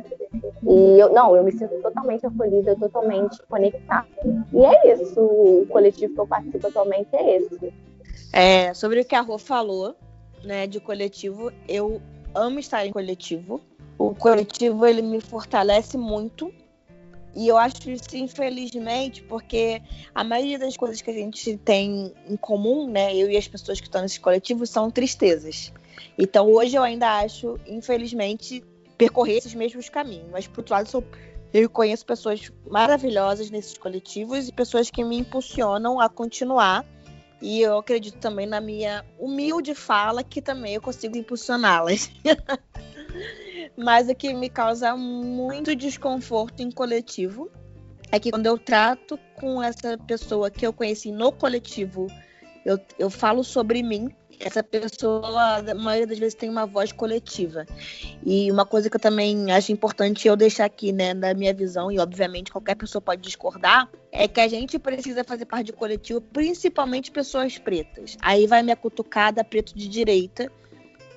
E 0.63 0.99
eu 0.99 1.13
não, 1.13 1.35
eu 1.35 1.43
me 1.43 1.51
sinto 1.51 1.81
totalmente 1.81 2.25
acolhida, 2.25 2.75
totalmente 2.75 3.41
conectada. 3.47 4.07
E 4.53 4.65
é 4.65 4.93
isso, 4.93 5.19
o 5.21 5.65
coletivo 5.69 6.13
que 6.13 6.19
eu 6.19 6.27
participo 6.27 6.67
atualmente 6.67 7.09
é 7.13 7.37
esse. 7.37 7.73
É, 8.33 8.73
sobre 8.73 9.01
o 9.01 9.05
que 9.05 9.15
a 9.15 9.21
Rô 9.21 9.37
falou, 9.37 9.95
né, 10.43 10.67
de 10.67 10.79
coletivo, 10.79 11.51
eu 11.67 12.01
amo 12.35 12.59
estar 12.59 12.85
em 12.85 12.91
coletivo. 12.91 13.61
O 13.97 14.13
coletivo 14.13 14.85
ele 14.85 15.01
me 15.01 15.19
fortalece 15.21 15.97
muito. 15.97 16.53
E 17.35 17.47
eu 17.47 17.57
acho 17.57 17.89
isso, 17.89 18.15
infelizmente, 18.15 19.21
porque 19.23 19.81
a 20.15 20.23
maioria 20.23 20.57
das 20.57 20.75
coisas 20.75 21.01
que 21.01 21.11
a 21.11 21.13
gente 21.13 21.57
tem 21.57 22.11
em 22.27 22.35
comum, 22.35 22.87
né, 22.87 23.15
eu 23.15 23.29
e 23.29 23.37
as 23.37 23.47
pessoas 23.47 23.79
que 23.79 23.87
estão 23.87 24.01
nesse 24.01 24.19
coletivo, 24.19 24.65
são 24.65 24.89
tristezas. 24.89 25.71
Então, 26.17 26.51
hoje 26.51 26.75
eu 26.75 26.81
ainda 26.81 27.19
acho, 27.19 27.59
infelizmente, 27.67 28.63
percorrer 28.99 29.38
esses 29.38 29.55
mesmos 29.55 29.89
caminhos. 29.89 30.29
Mas, 30.29 30.45
por 30.45 30.59
outro 30.59 30.75
lado, 30.75 31.03
eu 31.51 31.67
conheço 31.67 32.05
pessoas 32.05 32.51
maravilhosas 32.69 33.49
nesses 33.49 33.75
coletivos 33.75 34.47
e 34.47 34.51
pessoas 34.51 34.91
que 34.91 35.03
me 35.03 35.17
impulsionam 35.17 35.99
a 35.99 36.07
continuar 36.07 36.85
e 37.41 37.62
eu 37.62 37.77
acredito 37.77 38.17
também 38.17 38.45
na 38.45 38.59
minha 38.59 39.05
humilde 39.17 39.73
fala 39.73 40.23
que 40.23 40.41
também 40.41 40.75
eu 40.75 40.81
consigo 40.81 41.17
impulsioná-las. 41.17 42.12
Mas 43.77 44.09
o 44.09 44.15
que 44.15 44.33
me 44.33 44.49
causa 44.49 44.95
muito 44.95 45.75
desconforto 45.75 46.62
em 46.62 46.69
coletivo 46.69 47.49
é 48.12 48.19
que 48.19 48.31
quando 48.31 48.45
eu 48.45 48.57
trato 48.57 49.17
com 49.35 49.63
essa 49.63 49.97
pessoa 49.97 50.51
que 50.51 50.67
eu 50.67 50.73
conheci 50.73 51.12
no 51.12 51.31
coletivo, 51.31 52.07
eu, 52.69 52.79
eu 52.99 53.10
falo 53.10 53.43
sobre 53.43 53.82
mim 53.82 54.10
essa 54.39 54.63
pessoa, 54.63 55.58
a 55.58 55.75
maioria 55.75 56.08
das 56.08 56.17
vezes, 56.17 56.34
tem 56.34 56.49
uma 56.49 56.65
voz 56.65 56.93
coletiva. 56.93 57.65
E 58.25 58.49
uma 58.49 58.65
coisa 58.65 58.89
que 58.89 58.95
eu 58.95 58.99
também 58.99 59.51
acho 59.51 59.71
importante 59.71 60.27
eu 60.27 60.36
deixar 60.38 60.63
aqui, 60.63 60.93
né, 60.93 61.13
na 61.13 61.34
minha 61.34 61.53
visão, 61.53 61.91
e 61.91 61.99
obviamente 61.99 62.49
qualquer 62.49 62.75
pessoa 62.75 63.01
pode 63.01 63.21
discordar, 63.21 63.89
é 64.12 64.29
que 64.29 64.39
a 64.39 64.47
gente 64.47 64.79
precisa 64.79 65.25
fazer 65.25 65.45
parte 65.45 65.65
de 65.65 65.73
coletivo, 65.73 66.21
principalmente 66.21 67.12
pessoas 67.12 67.58
pretas. 67.58 68.17
Aí 68.21 68.47
vai 68.47 68.63
minha 68.63 68.77
cutucada 68.77 69.43
preto 69.43 69.75
de 69.75 69.89
direita, 69.89 70.49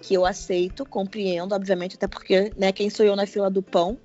que 0.00 0.14
eu 0.14 0.26
aceito, 0.26 0.84
compreendo, 0.84 1.54
obviamente, 1.54 1.94
até 1.94 2.08
porque, 2.08 2.50
né, 2.56 2.72
quem 2.72 2.90
sou 2.90 3.06
eu 3.06 3.14
na 3.14 3.26
fila 3.26 3.48
do 3.48 3.62
pão. 3.62 3.96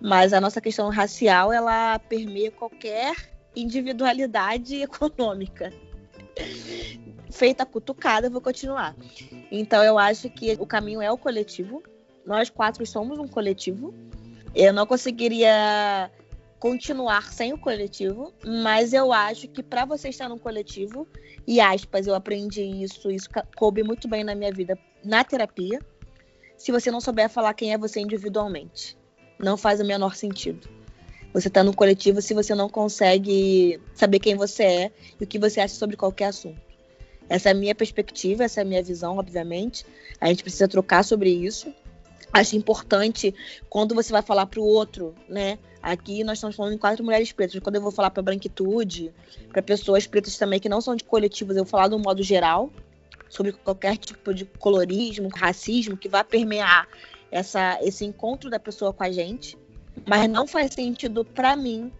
Mas 0.00 0.32
a 0.32 0.40
nossa 0.40 0.62
questão 0.62 0.88
racial, 0.88 1.52
ela 1.52 1.98
permeia 1.98 2.50
qualquer 2.50 3.14
individualidade 3.54 4.76
econômica 4.80 5.70
feita 7.30 7.62
a 7.62 7.66
cutucada, 7.66 8.26
eu 8.26 8.30
vou 8.30 8.40
continuar. 8.40 8.94
Então 9.50 9.82
eu 9.82 9.98
acho 9.98 10.28
que 10.30 10.56
o 10.58 10.66
caminho 10.66 11.00
é 11.00 11.10
o 11.10 11.18
coletivo. 11.18 11.82
Nós 12.26 12.50
quatro 12.50 12.84
somos 12.86 13.18
um 13.18 13.26
coletivo. 13.26 13.94
Eu 14.54 14.72
não 14.72 14.86
conseguiria 14.86 16.10
continuar 16.58 17.32
sem 17.32 17.54
o 17.54 17.58
coletivo, 17.58 18.34
mas 18.44 18.92
eu 18.92 19.12
acho 19.12 19.48
que 19.48 19.62
para 19.62 19.86
você 19.86 20.10
estar 20.10 20.28
no 20.28 20.38
coletivo, 20.38 21.08
e 21.46 21.58
aspas, 21.58 22.06
eu 22.06 22.14
aprendi 22.14 22.62
isso, 22.62 23.10
isso 23.10 23.30
coube 23.56 23.82
muito 23.82 24.06
bem 24.06 24.22
na 24.22 24.34
minha 24.34 24.52
vida 24.52 24.78
na 25.02 25.24
terapia, 25.24 25.80
se 26.58 26.70
você 26.70 26.90
não 26.90 27.00
souber 27.00 27.30
falar 27.30 27.54
quem 27.54 27.72
é 27.72 27.78
você 27.78 28.00
individualmente. 28.00 28.98
Não 29.38 29.56
faz 29.56 29.80
o 29.80 29.84
menor 29.84 30.14
sentido. 30.14 30.68
Você 31.32 31.48
está 31.48 31.62
no 31.62 31.74
coletivo 31.74 32.20
se 32.20 32.34
você 32.34 32.54
não 32.54 32.68
consegue 32.68 33.80
saber 33.94 34.18
quem 34.18 34.34
você 34.34 34.62
é 34.62 34.92
e 35.20 35.24
o 35.24 35.26
que 35.26 35.38
você 35.38 35.60
acha 35.60 35.74
sobre 35.74 35.96
qualquer 35.96 36.26
assunto. 36.26 36.60
Essa 37.28 37.50
é 37.50 37.52
a 37.52 37.54
minha 37.54 37.74
perspectiva, 37.74 38.42
essa 38.42 38.60
é 38.60 38.62
a 38.62 38.66
minha 38.66 38.82
visão, 38.82 39.16
obviamente. 39.16 39.86
A 40.20 40.26
gente 40.26 40.42
precisa 40.42 40.66
trocar 40.66 41.04
sobre 41.04 41.30
isso. 41.30 41.72
Acho 42.32 42.56
importante 42.56 43.32
quando 43.68 43.94
você 43.94 44.12
vai 44.12 44.22
falar 44.22 44.46
para 44.46 44.60
o 44.60 44.64
outro, 44.64 45.14
né? 45.28 45.58
Aqui 45.80 46.24
nós 46.24 46.38
estamos 46.38 46.56
falando 46.56 46.74
em 46.74 46.78
quatro 46.78 47.04
mulheres 47.04 47.32
pretas. 47.32 47.60
Quando 47.60 47.76
eu 47.76 47.82
vou 47.82 47.92
falar 47.92 48.10
para 48.10 48.22
branquitude, 48.22 49.12
para 49.48 49.62
pessoas 49.62 50.06
pretas 50.06 50.36
também 50.36 50.58
que 50.58 50.68
não 50.68 50.80
são 50.80 50.96
de 50.96 51.04
coletivos, 51.04 51.56
eu 51.56 51.64
vou 51.64 51.70
falar 51.70 51.88
de 51.88 51.94
um 51.94 52.00
modo 52.00 52.22
geral 52.22 52.70
sobre 53.28 53.52
qualquer 53.52 53.96
tipo 53.96 54.34
de 54.34 54.44
colorismo, 54.44 55.28
racismo 55.28 55.96
que 55.96 56.08
vai 56.08 56.24
permear 56.24 56.88
essa, 57.30 57.78
esse 57.80 58.04
encontro 58.04 58.50
da 58.50 58.58
pessoa 58.58 58.92
com 58.92 59.04
a 59.04 59.10
gente. 59.10 59.56
Mas 60.06 60.28
não 60.28 60.46
faz 60.46 60.72
sentido 60.74 61.24
para 61.24 61.54
mim 61.56 61.92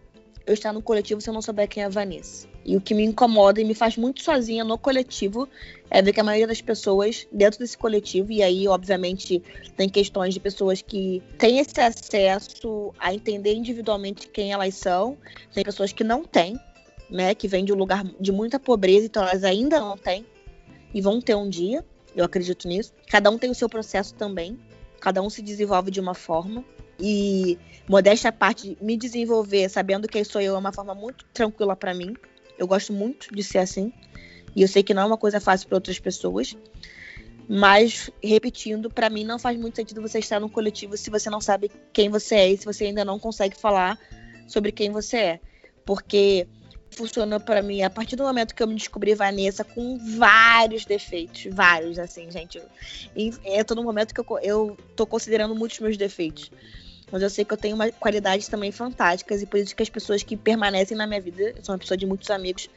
eu 0.46 0.54
estar 0.54 0.72
no 0.72 0.82
coletivo 0.82 1.20
se 1.20 1.28
eu 1.28 1.34
não 1.34 1.42
souber 1.42 1.68
quem 1.68 1.82
é 1.82 1.86
a 1.86 1.88
Vanessa. 1.88 2.48
E 2.64 2.76
o 2.76 2.80
que 2.80 2.94
me 2.94 3.04
incomoda 3.04 3.60
e 3.60 3.64
me 3.64 3.74
faz 3.74 3.96
muito 3.96 4.22
sozinha 4.22 4.64
no 4.64 4.76
coletivo 4.76 5.48
é 5.90 6.02
ver 6.02 6.12
que 6.12 6.20
a 6.20 6.24
maioria 6.24 6.46
das 6.46 6.60
pessoas 6.60 7.26
dentro 7.32 7.58
desse 7.58 7.76
coletivo, 7.76 8.30
e 8.32 8.42
aí, 8.42 8.68
obviamente, 8.68 9.42
tem 9.76 9.88
questões 9.88 10.34
de 10.34 10.40
pessoas 10.40 10.82
que 10.82 11.22
têm 11.38 11.58
esse 11.58 11.80
acesso 11.80 12.92
a 12.98 13.14
entender 13.14 13.54
individualmente 13.54 14.28
quem 14.28 14.52
elas 14.52 14.74
são, 14.74 15.16
tem 15.54 15.64
pessoas 15.64 15.92
que 15.92 16.04
não 16.04 16.22
têm, 16.22 16.58
né, 17.08 17.34
que 17.34 17.48
vêm 17.48 17.64
de 17.64 17.72
um 17.72 17.76
lugar 17.76 18.04
de 18.20 18.30
muita 18.30 18.58
pobreza, 18.58 19.06
então 19.06 19.22
elas 19.22 19.42
ainda 19.42 19.80
não 19.80 19.96
têm, 19.96 20.24
e 20.92 21.00
vão 21.00 21.20
ter 21.20 21.34
um 21.34 21.48
dia, 21.48 21.84
eu 22.14 22.24
acredito 22.24 22.68
nisso. 22.68 22.92
Cada 23.08 23.30
um 23.30 23.38
tem 23.38 23.50
o 23.50 23.54
seu 23.54 23.68
processo 23.68 24.14
também, 24.14 24.58
cada 25.00 25.22
um 25.22 25.30
se 25.30 25.42
desenvolve 25.42 25.90
de 25.90 26.00
uma 26.00 26.14
forma. 26.14 26.64
E 27.00 27.58
modéstia 27.88 28.28
à 28.28 28.32
parte, 28.32 28.76
me 28.80 28.96
desenvolver 28.96 29.68
sabendo 29.68 30.06
quem 30.06 30.22
sou 30.22 30.40
eu 30.40 30.54
é 30.54 30.58
uma 30.58 30.72
forma 30.72 30.94
muito 30.94 31.24
tranquila 31.32 31.74
para 31.74 31.94
mim. 31.94 32.14
Eu 32.58 32.66
gosto 32.66 32.92
muito 32.92 33.34
de 33.34 33.42
ser 33.42 33.58
assim. 33.58 33.92
E 34.54 34.62
eu 34.62 34.68
sei 34.68 34.82
que 34.82 34.92
não 34.92 35.02
é 35.02 35.06
uma 35.06 35.16
coisa 35.16 35.40
fácil 35.40 35.68
para 35.68 35.76
outras 35.76 35.98
pessoas. 35.98 36.56
Mas, 37.48 38.10
repetindo, 38.22 38.90
para 38.90 39.10
mim 39.10 39.24
não 39.24 39.38
faz 39.38 39.58
muito 39.58 39.76
sentido 39.76 40.00
você 40.00 40.18
estar 40.20 40.38
no 40.38 40.48
coletivo 40.48 40.96
se 40.96 41.10
você 41.10 41.28
não 41.28 41.40
sabe 41.40 41.70
quem 41.92 42.08
você 42.08 42.34
é 42.36 42.48
e 42.50 42.56
se 42.56 42.64
você 42.64 42.84
ainda 42.84 43.04
não 43.04 43.18
consegue 43.18 43.56
falar 43.56 43.98
sobre 44.46 44.70
quem 44.70 44.90
você 44.90 45.16
é. 45.16 45.40
Porque 45.84 46.46
funcionou 46.90 47.40
para 47.40 47.62
mim 47.62 47.82
a 47.82 47.90
partir 47.90 48.16
do 48.16 48.24
momento 48.24 48.54
que 48.54 48.62
eu 48.62 48.66
me 48.66 48.74
descobri 48.74 49.14
Vanessa 49.14 49.64
com 49.64 49.98
vários 50.16 50.84
defeitos, 50.84 51.46
vários, 51.52 51.98
assim, 51.98 52.30
gente. 52.30 52.60
Eu, 53.16 53.76
no 53.76 53.82
momento 53.82 54.14
que 54.14 54.20
eu, 54.20 54.38
eu 54.42 54.76
tô 54.94 55.06
considerando 55.06 55.54
muitos 55.54 55.78
meus 55.80 55.96
defeitos. 55.96 56.50
Mas 57.10 57.22
eu 57.22 57.30
sei 57.30 57.44
que 57.44 57.52
eu 57.52 57.56
tenho 57.56 57.74
uma 57.74 57.90
qualidades 57.92 58.48
também 58.48 58.70
fantásticas 58.70 59.42
e 59.42 59.46
por 59.46 59.58
isso 59.58 59.74
que 59.74 59.82
as 59.82 59.88
pessoas 59.88 60.22
que 60.22 60.36
permanecem 60.36 60.96
na 60.96 61.06
minha 61.06 61.20
vida, 61.20 61.54
eu 61.56 61.64
sou 61.64 61.74
uma 61.74 61.78
pessoa 61.78 61.96
de 61.96 62.06
muitos 62.06 62.30
amigos, 62.30 62.68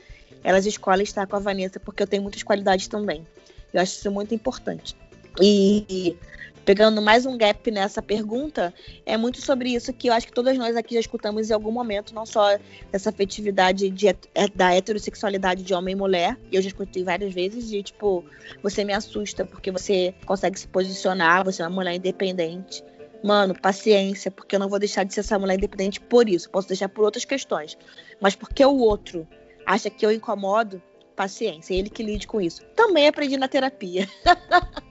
elas 0.44 0.66
escolhem 0.66 1.04
estar 1.04 1.28
com 1.28 1.36
a 1.36 1.40
Vanessa 1.40 1.80
porque 1.80 2.04
eu 2.04 2.08
tenho 2.08 2.24
muitas 2.24 2.44
qualidades 2.44 2.88
também. 2.88 3.26
Eu 3.74 3.82
acho 3.82 3.94
isso 3.94 4.12
muito 4.12 4.34
importante. 4.34 4.96
E 5.42 6.16
pegando 6.64 7.02
mais 7.02 7.26
um 7.26 7.38
gap 7.38 7.70
nessa 7.72 8.02
pergunta, 8.02 8.74
é 9.06 9.18
muito 9.18 9.42
sobre 9.42 9.74
isso 9.74 9.92
que 9.94 10.08
eu 10.08 10.14
acho 10.14 10.28
que 10.28 10.34
todas 10.34 10.58
nós 10.58 10.76
aqui 10.76 10.94
já 10.94 11.00
escutamos 11.00 11.50
em 11.50 11.54
algum 11.54 11.72
momento, 11.72 12.14
não 12.14 12.26
só 12.26 12.58
essa 12.92 13.10
afetividade 13.10 13.90
de, 13.90 14.08
é, 14.08 14.16
da 14.54 14.74
heterossexualidade 14.74 15.64
de 15.64 15.74
homem 15.74 15.94
e 15.94 15.98
mulher, 15.98 16.38
eu 16.52 16.62
já 16.62 16.68
escutei 16.68 17.04
várias 17.04 17.34
vezes, 17.34 17.70
de 17.70 17.84
tipo, 17.84 18.24
você 18.62 18.84
me 18.84 18.94
assusta 18.94 19.46
porque 19.46 19.72
você 19.72 20.14
consegue 20.26 20.60
se 20.60 20.68
posicionar, 20.68 21.44
você 21.44 21.62
é 21.62 21.68
uma 21.68 21.76
mulher 21.76 21.96
independente. 21.96 22.84
Mano, 23.24 23.56
paciência, 23.60 24.30
porque 24.30 24.56
eu 24.56 24.60
não 24.60 24.68
vou 24.68 24.80
deixar 24.80 25.06
de 25.06 25.14
ser 25.14 25.22
essa 25.22 25.40
mulher 25.40 25.56
independente 25.56 26.02
por 26.02 26.28
isso, 26.28 26.50
posso 26.50 26.68
deixar 26.68 26.90
por 26.90 27.06
outras 27.06 27.24
questões. 27.24 27.78
Mas 28.20 28.36
porque 28.36 28.66
o 28.66 28.78
outro 28.78 29.26
acha 29.66 29.90
que 29.90 30.06
eu 30.06 30.12
incomodo, 30.12 30.82
paciência, 31.16 31.74
ele 31.74 31.90
que 31.90 32.04
lide 32.04 32.28
com 32.28 32.42
isso. 32.42 32.66
Também 32.76 33.08
aprendi 33.08 33.38
na 33.38 33.48
terapia. 33.48 34.08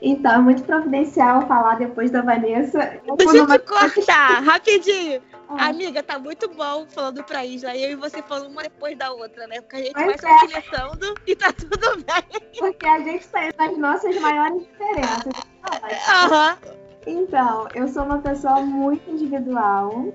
então, 0.00 0.32
é 0.32 0.38
muito 0.38 0.62
providencial 0.62 1.46
falar 1.48 1.76
depois 1.76 2.10
da 2.10 2.22
Vanessa. 2.22 3.00
Deixa 3.16 3.36
eu 3.36 3.46
te 3.46 3.58
cortar, 3.60 4.42
rapidinho. 4.42 5.22
Ah. 5.46 5.66
Amiga, 5.66 6.02
tá 6.02 6.18
muito 6.18 6.48
bom 6.48 6.86
falando 6.88 7.22
pra 7.22 7.44
Isla. 7.44 7.76
Eu 7.76 7.90
e 7.90 7.96
você 7.96 8.22
falando 8.22 8.50
uma 8.50 8.62
depois 8.62 8.96
da 8.96 9.12
outra, 9.12 9.46
né? 9.46 9.60
Porque 9.60 9.76
a 9.76 9.80
gente 9.80 9.92
vai 9.92 10.18
se 10.18 10.26
alfinetando 10.26 11.14
e 11.26 11.36
tá 11.36 11.52
tudo 11.52 11.96
bem. 11.96 12.40
Porque 12.58 12.86
a 12.86 12.98
gente 13.00 13.28
tem 13.28 13.50
as 13.58 13.78
nossas 13.78 14.18
maiores 14.20 14.62
diferenças. 14.62 15.26
Uhum. 15.26 16.83
Então, 17.06 17.68
eu 17.74 17.86
sou 17.88 18.04
uma 18.04 18.18
pessoa 18.18 18.60
muito 18.60 19.10
individual. 19.10 20.12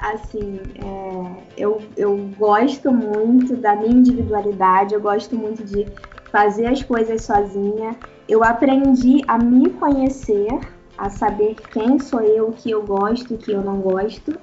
Assim, 0.00 0.58
é, 0.76 1.42
eu, 1.56 1.80
eu 1.96 2.16
gosto 2.36 2.90
muito 2.90 3.56
da 3.56 3.76
minha 3.76 3.92
individualidade, 3.92 4.94
eu 4.94 5.00
gosto 5.00 5.36
muito 5.36 5.62
de 5.62 5.86
fazer 6.30 6.66
as 6.66 6.82
coisas 6.82 7.22
sozinha. 7.22 7.94
Eu 8.28 8.42
aprendi 8.42 9.24
a 9.28 9.38
me 9.38 9.70
conhecer, 9.70 10.58
a 10.96 11.10
saber 11.10 11.56
quem 11.72 11.98
sou 11.98 12.20
eu, 12.20 12.48
o 12.48 12.52
que 12.52 12.70
eu 12.70 12.82
gosto, 12.82 13.34
o 13.34 13.38
que 13.38 13.52
eu 13.52 13.62
não 13.62 13.80
gosto. 13.80 14.34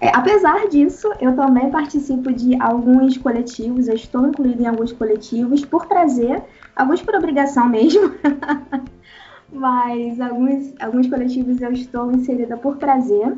É, 0.00 0.08
apesar 0.08 0.68
disso, 0.68 1.12
eu 1.20 1.34
também 1.36 1.70
participo 1.70 2.32
de 2.32 2.60
alguns 2.60 3.16
coletivos, 3.16 3.86
eu 3.86 3.94
estou 3.94 4.26
incluída 4.26 4.62
em 4.62 4.66
alguns 4.66 4.92
coletivos 4.92 5.64
por 5.64 5.86
prazer, 5.86 6.42
alguns 6.74 7.02
por 7.02 7.14
obrigação 7.14 7.68
mesmo. 7.68 8.12
Mas 9.52 10.20
alguns, 10.20 10.72
alguns 10.80 11.06
coletivos 11.08 11.60
eu 11.60 11.72
estou 11.72 12.10
inserida 12.10 12.56
por 12.56 12.76
prazer 12.78 13.36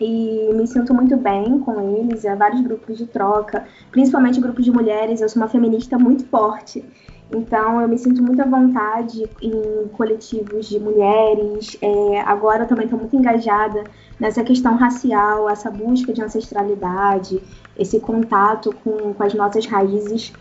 e 0.00 0.50
me 0.52 0.66
sinto 0.66 0.92
muito 0.92 1.16
bem 1.16 1.60
com 1.60 1.80
eles. 1.98 2.26
Há 2.26 2.34
vários 2.34 2.60
grupos 2.60 2.98
de 2.98 3.06
troca, 3.06 3.64
principalmente 3.90 4.40
grupos 4.40 4.64
de 4.64 4.72
mulheres. 4.72 5.20
Eu 5.20 5.28
sou 5.28 5.40
uma 5.40 5.48
feminista 5.48 5.96
muito 5.96 6.26
forte 6.26 6.84
então, 7.32 7.80
eu 7.80 7.88
me 7.88 7.98
sinto 7.98 8.22
muito 8.22 8.40
à 8.40 8.44
vontade 8.44 9.28
em 9.40 9.88
coletivos 9.88 10.68
de 10.68 10.78
mulheres. 10.78 11.76
É, 11.80 12.20
agora, 12.20 12.64
eu 12.64 12.68
também 12.68 12.84
estou 12.84 12.98
muito 12.98 13.16
engajada 13.16 13.84
nessa 14.20 14.44
questão 14.44 14.76
racial, 14.76 15.48
essa 15.48 15.70
busca 15.70 16.12
de 16.12 16.22
ancestralidade, 16.22 17.42
esse 17.76 17.98
contato 17.98 18.72
com, 18.84 19.14
com 19.14 19.22
as 19.22 19.34
nossas 19.34 19.66
raízes. 19.66 20.32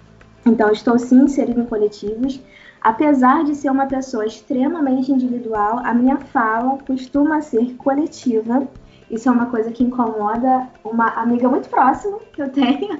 Então, 0.45 0.67
eu 0.67 0.73
estou 0.73 0.99
sim 0.99 1.23
inserida 1.23 1.59
em 1.59 1.65
coletivos. 1.65 2.39
Apesar 2.83 3.45
de 3.45 3.55
ser 3.55 3.69
uma 3.69 3.85
pessoa 3.85 4.25
extremamente 4.25 5.09
individual, 5.09 5.79
a 5.85 5.93
minha 5.93 6.17
fala 6.17 6.77
costuma 6.85 7.41
ser 7.41 7.75
coletiva. 7.75 8.67
Isso 9.09 9.29
é 9.29 9.31
uma 9.31 9.45
coisa 9.45 9.71
que 9.71 9.83
incomoda 9.83 10.67
uma 10.83 11.07
amiga 11.11 11.47
muito 11.47 11.69
próxima 11.69 12.19
que 12.33 12.41
eu 12.41 12.49
tenho. 12.49 12.99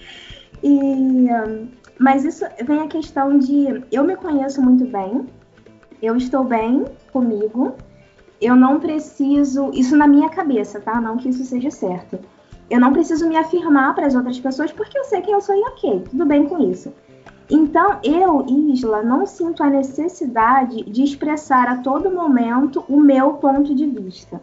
e 0.64 1.28
mas 1.98 2.24
isso 2.24 2.46
vem 2.64 2.80
a 2.80 2.88
questão 2.88 3.38
de 3.38 3.84
eu 3.92 4.02
me 4.04 4.16
conheço 4.16 4.62
muito 4.62 4.86
bem, 4.86 5.26
eu 6.00 6.16
estou 6.16 6.42
bem 6.42 6.86
comigo, 7.12 7.74
eu 8.40 8.56
não 8.56 8.80
preciso. 8.80 9.70
Isso 9.74 9.94
na 9.94 10.06
minha 10.06 10.30
cabeça, 10.30 10.80
tá? 10.80 10.98
Não 10.98 11.18
que 11.18 11.28
isso 11.28 11.44
seja 11.44 11.70
certo. 11.70 12.18
Eu 12.70 12.80
não 12.80 12.90
preciso 12.90 13.28
me 13.28 13.36
afirmar 13.36 13.94
para 13.94 14.06
as 14.06 14.14
outras 14.14 14.40
pessoas 14.40 14.72
porque 14.72 14.98
eu 14.98 15.04
sei 15.04 15.20
quem 15.20 15.34
eu 15.34 15.42
sou 15.42 15.54
e 15.54 15.60
ok, 15.60 16.04
tudo 16.08 16.24
bem 16.24 16.46
com 16.46 16.58
isso. 16.70 16.90
Então, 17.50 17.98
eu, 18.04 18.46
Isla, 18.46 19.02
não 19.02 19.26
sinto 19.26 19.62
a 19.62 19.68
necessidade 19.68 20.84
de 20.84 21.02
expressar 21.02 21.66
a 21.66 21.78
todo 21.78 22.10
momento 22.10 22.84
o 22.88 23.00
meu 23.00 23.34
ponto 23.34 23.74
de 23.74 23.86
vista. 23.86 24.40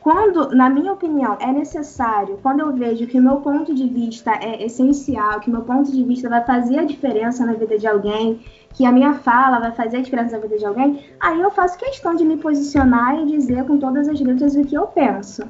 Quando, 0.00 0.54
na 0.54 0.70
minha 0.70 0.92
opinião, 0.92 1.36
é 1.40 1.52
necessário, 1.52 2.38
quando 2.40 2.60
eu 2.60 2.72
vejo 2.72 3.06
que 3.06 3.18
o 3.18 3.22
meu 3.22 3.36
ponto 3.36 3.74
de 3.74 3.86
vista 3.86 4.30
é 4.40 4.64
essencial, 4.64 5.40
que 5.40 5.50
o 5.50 5.52
meu 5.52 5.62
ponto 5.62 5.92
de 5.92 6.02
vista 6.02 6.28
vai 6.30 6.42
fazer 6.42 6.78
a 6.78 6.84
diferença 6.84 7.44
na 7.44 7.52
vida 7.52 7.76
de 7.76 7.86
alguém, 7.86 8.40
que 8.72 8.86
a 8.86 8.92
minha 8.92 9.14
fala 9.14 9.58
vai 9.58 9.72
fazer 9.72 9.98
a 9.98 10.02
diferença 10.02 10.36
na 10.36 10.42
vida 10.42 10.56
de 10.56 10.64
alguém, 10.64 11.04
aí 11.20 11.38
eu 11.40 11.50
faço 11.50 11.76
questão 11.76 12.14
de 12.14 12.24
me 12.24 12.38
posicionar 12.38 13.18
e 13.20 13.26
dizer 13.26 13.66
com 13.66 13.76
todas 13.76 14.08
as 14.08 14.18
letras 14.20 14.54
o 14.54 14.64
que 14.64 14.76
eu 14.76 14.86
penso. 14.86 15.42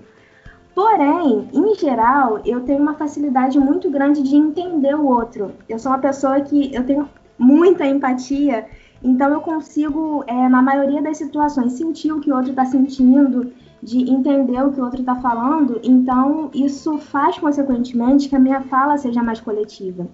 Porém, 0.78 1.48
em 1.52 1.74
geral, 1.74 2.38
eu 2.44 2.60
tenho 2.60 2.80
uma 2.80 2.94
facilidade 2.94 3.58
muito 3.58 3.90
grande 3.90 4.22
de 4.22 4.36
entender 4.36 4.94
o 4.94 5.08
outro. 5.08 5.50
Eu 5.68 5.76
sou 5.76 5.90
uma 5.90 5.98
pessoa 5.98 6.40
que 6.40 6.72
eu 6.72 6.86
tenho 6.86 7.08
muita 7.36 7.84
empatia, 7.84 8.64
então 9.02 9.28
eu 9.28 9.40
consigo, 9.40 10.22
é, 10.28 10.48
na 10.48 10.62
maioria 10.62 11.02
das 11.02 11.16
situações, 11.16 11.72
sentir 11.72 12.12
o 12.12 12.20
que 12.20 12.30
o 12.30 12.36
outro 12.36 12.50
está 12.50 12.64
sentindo 12.64 13.52
de 13.82 14.08
entender 14.08 14.64
o 14.64 14.70
que 14.70 14.80
o 14.80 14.84
outro 14.84 15.00
está 15.00 15.16
falando, 15.16 15.80
então 15.82 16.48
isso 16.54 16.96
faz, 16.96 17.36
consequentemente, 17.36 18.28
que 18.28 18.36
a 18.36 18.38
minha 18.38 18.60
fala 18.60 18.96
seja 18.98 19.20
mais 19.20 19.40
coletiva. 19.40 20.06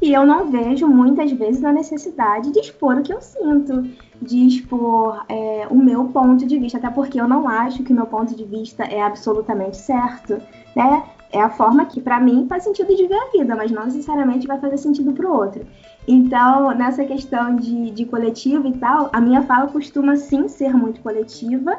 E 0.00 0.12
eu 0.12 0.26
não 0.26 0.50
vejo 0.50 0.86
muitas 0.86 1.32
vezes 1.32 1.64
a 1.64 1.72
necessidade 1.72 2.52
de 2.52 2.60
expor 2.60 2.98
o 2.98 3.02
que 3.02 3.12
eu 3.12 3.20
sinto, 3.20 3.82
de 4.20 4.46
expor 4.46 5.24
é, 5.28 5.66
o 5.70 5.76
meu 5.76 6.04
ponto 6.04 6.46
de 6.46 6.58
vista, 6.58 6.76
até 6.76 6.90
porque 6.90 7.20
eu 7.20 7.26
não 7.26 7.48
acho 7.48 7.82
que 7.82 7.92
o 7.92 7.96
meu 7.96 8.06
ponto 8.06 8.36
de 8.36 8.44
vista 8.44 8.84
é 8.84 9.02
absolutamente 9.02 9.76
certo, 9.78 10.38
né? 10.74 11.02
É 11.32 11.40
a 11.40 11.50
forma 11.50 11.84
que, 11.86 12.00
para 12.00 12.20
mim, 12.20 12.46
faz 12.48 12.62
sentido 12.62 12.94
de 12.94 13.06
ver 13.06 13.16
a 13.16 13.30
vida, 13.32 13.56
mas 13.56 13.70
não 13.70 13.86
necessariamente 13.86 14.46
vai 14.46 14.60
fazer 14.60 14.76
sentido 14.76 15.12
para 15.12 15.28
o 15.28 15.34
outro. 15.34 15.66
Então, 16.06 16.70
nessa 16.70 17.04
questão 17.04 17.56
de, 17.56 17.90
de 17.90 18.04
coletivo 18.04 18.68
e 18.68 18.72
tal, 18.72 19.10
a 19.12 19.20
minha 19.20 19.42
fala 19.42 19.66
costuma 19.66 20.14
sim 20.16 20.46
ser 20.46 20.72
muito 20.72 21.00
coletiva. 21.00 21.78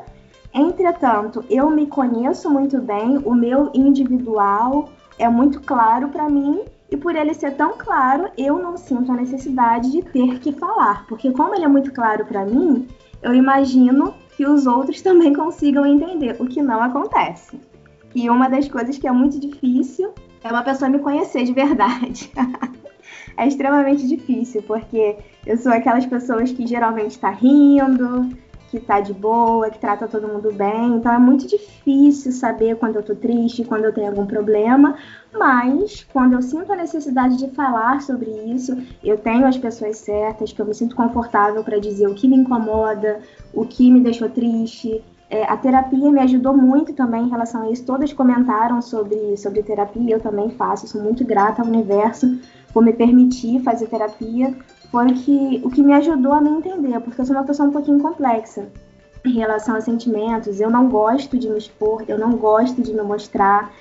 Entretanto, 0.53 1.45
eu 1.49 1.69
me 1.69 1.87
conheço 1.87 2.49
muito 2.49 2.81
bem, 2.81 3.19
o 3.19 3.33
meu 3.33 3.69
individual 3.73 4.89
é 5.17 5.29
muito 5.29 5.61
claro 5.61 6.09
para 6.09 6.29
mim 6.29 6.61
e 6.89 6.95
por 6.95 7.15
ele 7.15 7.33
ser 7.33 7.55
tão 7.55 7.77
claro, 7.77 8.29
eu 8.37 8.57
não 8.57 8.77
sinto 8.77 9.11
a 9.11 9.15
necessidade 9.15 9.91
de 9.91 10.01
ter 10.01 10.39
que 10.39 10.53
falar, 10.53 11.05
porque 11.07 11.31
como 11.31 11.53
ele 11.53 11.65
é 11.65 11.67
muito 11.67 11.91
claro 11.91 12.25
para 12.25 12.45
mim, 12.45 12.87
eu 13.21 13.33
imagino 13.33 14.13
que 14.35 14.45
os 14.45 14.65
outros 14.65 15.01
também 15.03 15.33
consigam 15.33 15.85
entender, 15.85 16.35
o 16.39 16.45
que 16.45 16.61
não 16.61 16.81
acontece. 16.81 17.59
E 18.15 18.29
uma 18.29 18.49
das 18.49 18.67
coisas 18.67 18.97
que 18.97 19.07
é 19.07 19.11
muito 19.11 19.39
difícil 19.39 20.13
é 20.43 20.49
uma 20.49 20.63
pessoa 20.63 20.89
me 20.89 20.99
conhecer 20.99 21.43
de 21.43 21.53
verdade. 21.53 22.31
é 23.37 23.47
extremamente 23.47 24.07
difícil, 24.07 24.63
porque 24.63 25.17
eu 25.45 25.57
sou 25.57 25.71
aquelas 25.71 26.05
pessoas 26.05 26.51
que 26.51 26.65
geralmente 26.65 27.11
está 27.11 27.29
rindo, 27.29 28.29
que 28.69 28.79
tá 28.79 28.99
de 28.99 29.13
boa, 29.13 29.69
que 29.69 29.79
trata 29.79 30.07
todo 30.07 30.27
mundo 30.27 30.51
bem. 30.51 30.95
Então 30.95 31.13
é 31.13 31.17
muito 31.17 31.47
difícil 31.47 32.31
saber 32.31 32.75
quando 32.75 32.97
eu 32.97 33.03
tô 33.03 33.15
triste, 33.15 33.63
quando 33.63 33.85
eu 33.85 33.93
tenho 33.93 34.07
algum 34.07 34.25
problema. 34.25 34.95
Mas 35.33 36.05
quando 36.11 36.33
eu 36.33 36.41
sinto 36.41 36.71
a 36.71 36.75
necessidade 36.75 37.37
de 37.37 37.49
falar 37.51 38.01
sobre 38.01 38.29
isso, 38.29 38.77
eu 39.03 39.17
tenho 39.17 39.45
as 39.45 39.57
pessoas 39.57 39.97
certas, 39.97 40.51
que 40.51 40.61
eu 40.61 40.65
me 40.65 40.73
sinto 40.73 40.95
confortável 40.95 41.63
para 41.63 41.79
dizer 41.79 42.07
o 42.07 42.15
que 42.15 42.27
me 42.27 42.35
incomoda, 42.35 43.19
o 43.53 43.65
que 43.65 43.89
me 43.89 44.01
deixou 44.01 44.29
triste. 44.29 45.03
É, 45.29 45.43
a 45.43 45.57
terapia 45.57 46.09
me 46.09 46.21
ajudou 46.21 46.55
muito 46.55 46.93
também 46.93 47.23
em 47.23 47.29
relação 47.29 47.63
a 47.63 47.71
isso. 47.71 47.85
Todas 47.85 48.13
comentaram 48.13 48.81
sobre, 48.81 49.35
sobre 49.35 49.61
terapia, 49.61 50.15
eu 50.15 50.21
também 50.21 50.49
faço. 50.51 50.87
Sou 50.87 51.01
muito 51.01 51.25
grata 51.25 51.61
ao 51.61 51.67
universo 51.67 52.39
por 52.73 52.83
me 52.83 52.93
permitir 52.93 53.61
fazer 53.61 53.87
terapia, 53.87 54.55
foi 54.91 55.13
que, 55.13 55.61
o 55.63 55.69
que 55.69 55.83
me 55.83 55.93
ajudou 55.93 56.33
a 56.33 56.41
me 56.41 56.49
entender, 56.49 56.99
porque 57.01 57.21
eu 57.21 57.25
sou 57.25 57.35
uma 57.35 57.43
pessoa 57.43 57.69
um 57.69 57.71
pouquinho 57.71 57.99
complexa 57.99 58.67
em 59.25 59.33
relação 59.33 59.75
a 59.75 59.81
sentimentos. 59.81 60.59
Eu 60.59 60.69
não 60.69 60.87
gosto 60.87 61.37
de 61.37 61.49
me 61.49 61.57
expor, 61.57 62.03
eu 62.07 62.17
não 62.17 62.31
gosto 62.31 62.81
de 62.81 62.93
me 62.93 63.01
mostrar. 63.01 63.71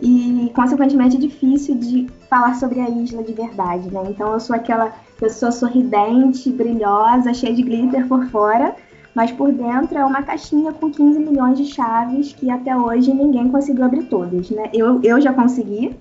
E, 0.00 0.50
consequentemente, 0.54 1.16
é 1.16 1.20
difícil 1.20 1.74
de 1.74 2.06
falar 2.28 2.54
sobre 2.54 2.80
a 2.80 2.88
isla 2.88 3.22
de 3.22 3.32
verdade, 3.32 3.92
né? 3.92 4.02
Então, 4.08 4.32
eu 4.32 4.40
sou 4.40 4.56
aquela 4.56 4.92
pessoa 5.18 5.52
sorridente, 5.52 6.50
brilhosa, 6.50 7.34
cheia 7.34 7.54
de 7.54 7.62
glitter 7.62 8.08
por 8.08 8.24
fora, 8.26 8.74
mas 9.14 9.30
por 9.30 9.52
dentro 9.52 9.98
é 9.98 10.04
uma 10.04 10.22
caixinha 10.22 10.72
com 10.72 10.90
15 10.90 11.18
milhões 11.18 11.58
de 11.58 11.66
chaves 11.66 12.32
que 12.32 12.50
até 12.50 12.74
hoje 12.74 13.12
ninguém 13.12 13.50
conseguiu 13.50 13.84
abrir 13.84 14.04
todas, 14.04 14.50
né? 14.50 14.70
Eu, 14.72 15.00
eu 15.02 15.20
já 15.20 15.34
consegui, 15.34 15.94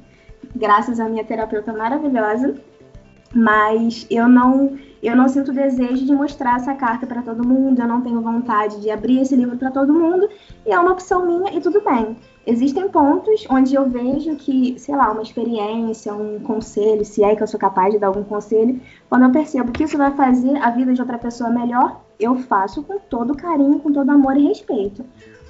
graças 0.55 0.99
à 0.99 1.09
minha 1.09 1.25
terapeuta 1.25 1.73
maravilhosa, 1.73 2.55
mas 3.33 4.05
eu 4.09 4.27
não 4.27 4.77
eu 5.01 5.15
não 5.15 5.29
sinto 5.29 5.53
desejo 5.53 6.05
de 6.05 6.11
mostrar 6.11 6.57
essa 6.57 6.73
carta 6.75 7.07
para 7.07 7.21
todo 7.21 7.47
mundo, 7.47 7.79
eu 7.79 7.87
não 7.87 8.01
tenho 8.01 8.19
vontade 8.19 8.81
de 8.81 8.91
abrir 8.91 9.21
esse 9.21 9.33
livro 9.33 9.55
para 9.55 9.71
todo 9.71 9.93
mundo, 9.93 10.27
e 10.65 10.71
é 10.71 10.77
uma 10.77 10.91
opção 10.91 11.25
minha 11.25 11.57
e 11.57 11.61
tudo 11.61 11.81
bem. 11.81 12.17
Existem 12.45 12.89
pontos 12.89 13.45
onde 13.49 13.75
eu 13.75 13.87
vejo 13.87 14.35
que, 14.35 14.77
sei 14.77 14.95
lá, 14.95 15.11
uma 15.11 15.21
experiência, 15.21 16.13
um 16.13 16.39
conselho, 16.39 17.05
se 17.05 17.23
é 17.23 17.33
que 17.33 17.41
eu 17.41 17.47
sou 17.47 17.59
capaz 17.59 17.93
de 17.93 17.99
dar 17.99 18.07
algum 18.07 18.23
conselho, 18.23 18.81
quando 19.07 19.23
eu 19.23 19.31
percebo 19.31 19.71
que 19.71 19.83
isso 19.83 19.97
vai 19.97 20.11
fazer 20.11 20.57
a 20.57 20.69
vida 20.71 20.93
de 20.93 20.99
outra 20.99 21.17
pessoa 21.17 21.49
melhor, 21.49 22.01
eu 22.19 22.35
faço 22.35 22.83
com 22.83 22.99
todo 22.99 23.37
carinho, 23.37 23.79
com 23.79 23.93
todo 23.93 24.09
amor 24.09 24.35
e 24.35 24.47
respeito. 24.47 25.05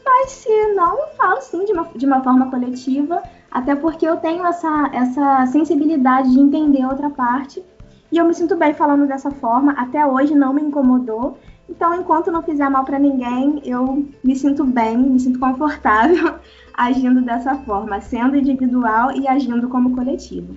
Mas 0.05 0.31
se 0.31 0.73
não, 0.73 0.99
eu 0.99 1.07
falo 1.15 1.41
sim 1.41 1.65
de 1.65 1.71
uma, 1.71 1.87
de 1.95 2.05
uma 2.05 2.21
forma 2.23 2.51
coletiva, 2.51 3.23
até 3.51 3.75
porque 3.75 4.05
eu 4.05 4.17
tenho 4.17 4.45
essa, 4.45 4.89
essa 4.93 5.45
sensibilidade 5.47 6.31
de 6.31 6.39
entender 6.39 6.85
outra 6.85 7.09
parte. 7.09 7.63
E 8.11 8.17
eu 8.17 8.25
me 8.25 8.33
sinto 8.33 8.55
bem 8.55 8.73
falando 8.73 9.07
dessa 9.07 9.31
forma. 9.31 9.73
Até 9.73 10.05
hoje 10.05 10.35
não 10.35 10.53
me 10.53 10.61
incomodou. 10.61 11.37
Então, 11.67 11.93
enquanto 11.93 12.31
não 12.31 12.41
fizer 12.41 12.67
mal 12.69 12.83
para 12.83 12.97
ninguém, 12.97 13.61
eu 13.63 14.07
me 14.23 14.35
sinto 14.35 14.63
bem, 14.63 14.97
me 14.97 15.19
sinto 15.19 15.39
confortável 15.39 16.35
agindo 16.73 17.21
dessa 17.21 17.55
forma, 17.55 18.01
sendo 18.01 18.35
individual 18.35 19.11
e 19.11 19.27
agindo 19.27 19.69
como 19.69 19.95
coletivo. 19.95 20.55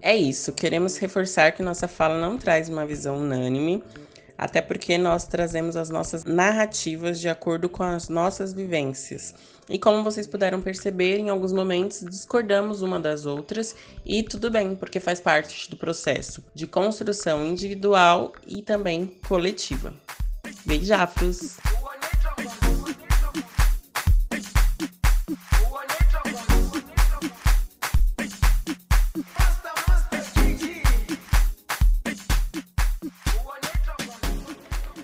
É 0.00 0.16
isso. 0.16 0.52
Queremos 0.52 0.96
reforçar 0.96 1.52
que 1.52 1.62
nossa 1.62 1.86
fala 1.86 2.18
não 2.18 2.38
traz 2.38 2.70
uma 2.70 2.86
visão 2.86 3.18
unânime 3.18 3.82
até 4.40 4.62
porque 4.62 4.96
nós 4.96 5.26
trazemos 5.26 5.76
as 5.76 5.90
nossas 5.90 6.24
narrativas 6.24 7.20
de 7.20 7.28
acordo 7.28 7.68
com 7.68 7.82
as 7.82 8.08
nossas 8.08 8.54
vivências. 8.54 9.34
E 9.68 9.78
como 9.78 10.02
vocês 10.02 10.26
puderam 10.26 10.62
perceber, 10.62 11.18
em 11.18 11.28
alguns 11.28 11.52
momentos 11.52 12.00
discordamos 12.08 12.80
uma 12.80 12.98
das 12.98 13.26
outras, 13.26 13.76
e 14.04 14.22
tudo 14.22 14.50
bem, 14.50 14.74
porque 14.74 14.98
faz 14.98 15.20
parte 15.20 15.68
do 15.68 15.76
processo 15.76 16.42
de 16.54 16.66
construção 16.66 17.44
individual 17.44 18.32
e 18.46 18.62
também 18.62 19.14
coletiva. 19.28 19.92
Beijafros! 20.64 21.58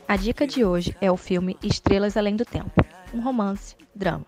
A 0.09 0.15
dica 0.15 0.47
de 0.47 0.65
hoje 0.65 0.97
é 1.01 1.11
o 1.11 1.17
filme 1.17 1.59
Estrelas 1.61 2.17
Além 2.17 2.37
do 2.37 2.45
Tempo, 2.45 2.81
um 3.13 3.21
romance, 3.21 3.75
drama. 3.93 4.27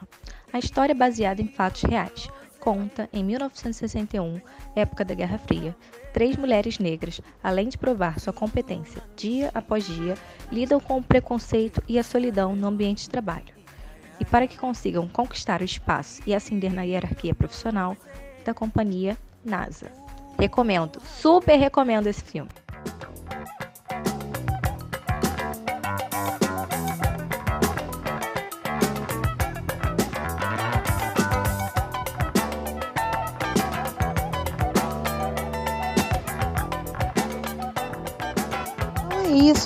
A 0.53 0.59
história 0.59 0.93
é 0.93 0.95
baseada 0.95 1.41
em 1.41 1.47
fatos 1.47 1.83
reais. 1.83 2.29
Conta, 2.59 3.09
em 3.13 3.23
1961, 3.23 4.41
época 4.75 5.05
da 5.05 5.15
Guerra 5.15 5.39
Fria, 5.39 5.77
três 6.13 6.37
mulheres 6.37 6.81
negras, 6.81 7.21
além 7.41 7.69
de 7.69 7.79
provar 7.79 8.19
sua 8.19 8.33
competência 8.33 9.01
dia 9.15 9.53
após 9.55 9.87
dia, 9.87 10.17
lidam 10.51 10.81
com 10.81 10.99
o 10.99 11.03
preconceito 11.03 11.81
e 11.87 11.97
a 11.97 12.03
solidão 12.03 12.57
no 12.57 12.67
ambiente 12.67 13.05
de 13.05 13.11
trabalho. 13.11 13.55
E 14.19 14.25
para 14.25 14.49
que 14.49 14.59
consigam 14.59 15.07
conquistar 15.07 15.61
o 15.61 15.65
espaço 15.65 16.21
e 16.27 16.35
ascender 16.35 16.75
na 16.75 16.83
hierarquia 16.83 17.37
profissional 17.37 17.97
da 18.45 18.53
companhia 18.53 19.17
NASA. 19.45 19.93
Recomendo, 20.37 21.01
super 21.01 21.57
recomendo 21.57 22.09
esse 22.09 22.25
filme. 22.25 22.51